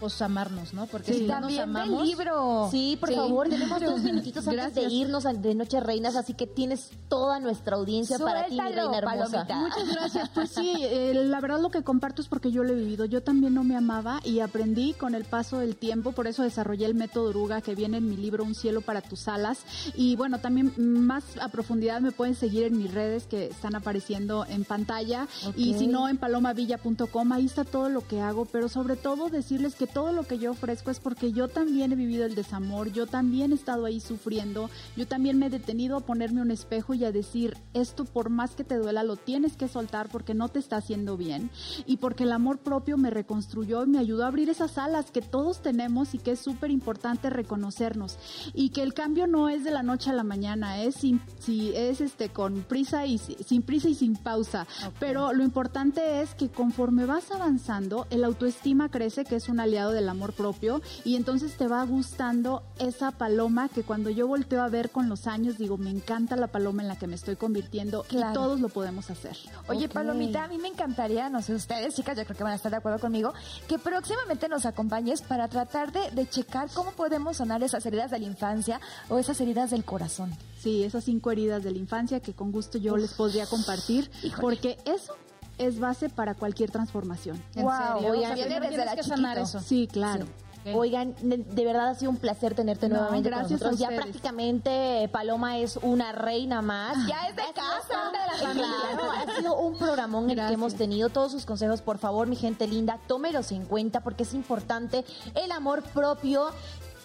[0.00, 0.86] pues amarnos, ¿no?
[0.86, 2.04] Porque si no nos amamos.
[2.06, 2.68] libro.
[2.70, 6.90] Sí, por favor, tenemos dos minutitos antes de irnos de Noche Reinas, así que tienes
[7.08, 9.46] toda nuestra audiencia para ti, mi reina hermosa.
[9.54, 10.28] Muchas gracias.
[10.30, 13.04] Pues sí, eh, la verdad lo que comparto es porque yo lo he vivido.
[13.04, 16.86] Yo también no me amaba y aprendí con el paso del tiempo, por eso desarrollé
[16.86, 19.58] el método Oruga que viene en mi libro Un cielo para tus alas.
[19.94, 24.46] Y bueno, también más a profundidad me pueden seguir en mis redes que están apareciendo
[24.46, 28.96] en pantalla y si no en palomavilla.com, ahí está todo lo que hago, pero sobre
[28.96, 32.34] todo decirles que todo lo que yo ofrezco es porque yo también he vivido el
[32.34, 36.50] desamor, yo también he estado ahí sufriendo, yo también me he detenido a ponerme un
[36.50, 40.34] espejo y a decir, esto por más que te duela, lo tienes que soltar porque
[40.34, 41.50] no te está haciendo bien
[41.86, 45.22] y porque el amor propio me reconstruyó y me ayudó a abrir esas alas que
[45.22, 48.18] todos tenemos y que es súper importante reconocernos.
[48.54, 51.74] Y que el cambio no es de la noche a la mañana, es sin, si
[51.74, 54.66] es este con prisa y sin prisa y sin pausa,
[54.98, 59.79] pero lo importante es que conforme vas avanzando, el autoestima crece, que es una alianza
[59.88, 64.68] del amor propio y entonces te va gustando esa paloma que cuando yo volteo a
[64.68, 68.04] ver con los años digo, me encanta la paloma en la que me estoy convirtiendo
[68.10, 69.36] y todos lo podemos hacer.
[69.68, 72.56] Oye, Palomita, a mí me encantaría, no sé ustedes, chicas, yo creo que van a
[72.56, 73.32] estar de acuerdo conmigo,
[73.66, 78.18] que próximamente nos acompañes para tratar de, de checar cómo podemos sanar esas heridas de
[78.18, 80.36] la infancia o esas heridas del corazón.
[80.60, 84.10] Sí, esas cinco heridas de la infancia que con gusto yo les podría compartir,
[84.40, 85.16] porque eso
[85.60, 87.36] es base para cualquier transformación.
[87.54, 88.10] ¿En serio?
[88.10, 89.60] Oigan, desde la que sanar eso.
[89.60, 90.26] Sí, claro.
[90.74, 93.78] Oigan, de, verdad ha sido un placer tenerte nuevamente gracias con nosotros.
[93.78, 97.06] Ya prácticamente Paloma es una reina más.
[97.06, 98.12] Ya es de casa.
[98.52, 101.08] Claro, ha sido un programón el que hemos tenido.
[101.08, 105.04] Todos sus consejos, por favor, mi gente linda, tómelos en cuenta porque es importante
[105.34, 106.50] el amor propio.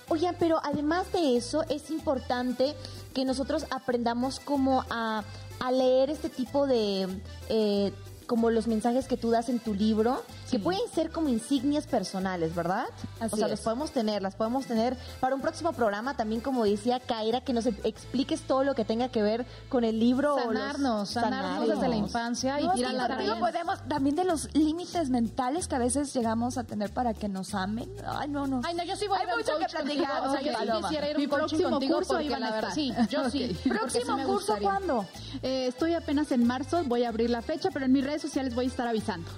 [0.10, 2.76] Oigan, pero además de eso, es importante
[3.14, 5.24] que nosotros aprendamos como a,
[5.60, 7.08] a leer este tipo de...
[7.48, 7.94] Eh,
[8.26, 12.54] como los mensajes que tú das en tu libro, que pueden ser como insignias personales,
[12.56, 12.86] ¿verdad?
[13.20, 17.00] o sea, los podemos tener, las podemos tener para un próximo programa también, como decía
[17.00, 20.38] Kaira, que nos expliques todo lo que tenga que ver con el libro.
[20.38, 25.68] Sanarnos, sanarnos, desde la infancia y ir a la podemos también de los límites mentales
[25.68, 27.90] que a veces llegamos a tener para que nos amen.
[28.06, 28.62] Ay, no, no.
[28.64, 30.28] Ay, no, yo sí voy Hay a mucho que platicar.
[30.28, 32.74] O sea, yo sí quisiera ir a un próximo curso iban a estar.
[32.74, 33.58] Sí, yo sí.
[33.68, 35.06] ¿Próximo curso cuándo?
[35.42, 38.56] Eh, estoy apenas en marzo, voy a abrir la fecha, pero en mi red sociales
[38.56, 39.30] voy a estar avisando.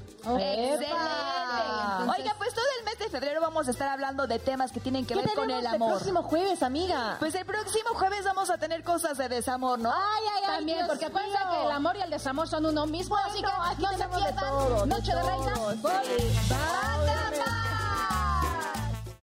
[0.98, 2.20] Excelente.
[2.20, 5.06] Oiga, pues todo el mes de febrero vamos a estar hablando de temas que tienen
[5.06, 5.92] que ver con el amor.
[5.92, 7.18] El próximo jueves, amiga.
[7.20, 9.92] Pues el próximo jueves vamos a tener cosas de desamor, ¿no?
[9.92, 10.56] Ay, ay, ay.
[10.58, 13.84] También, porque acuérdense que el amor y el desamor son uno mismo, así que aquí
[13.84, 14.90] no se pierdan.
[14.90, 15.54] Noche de, Reina.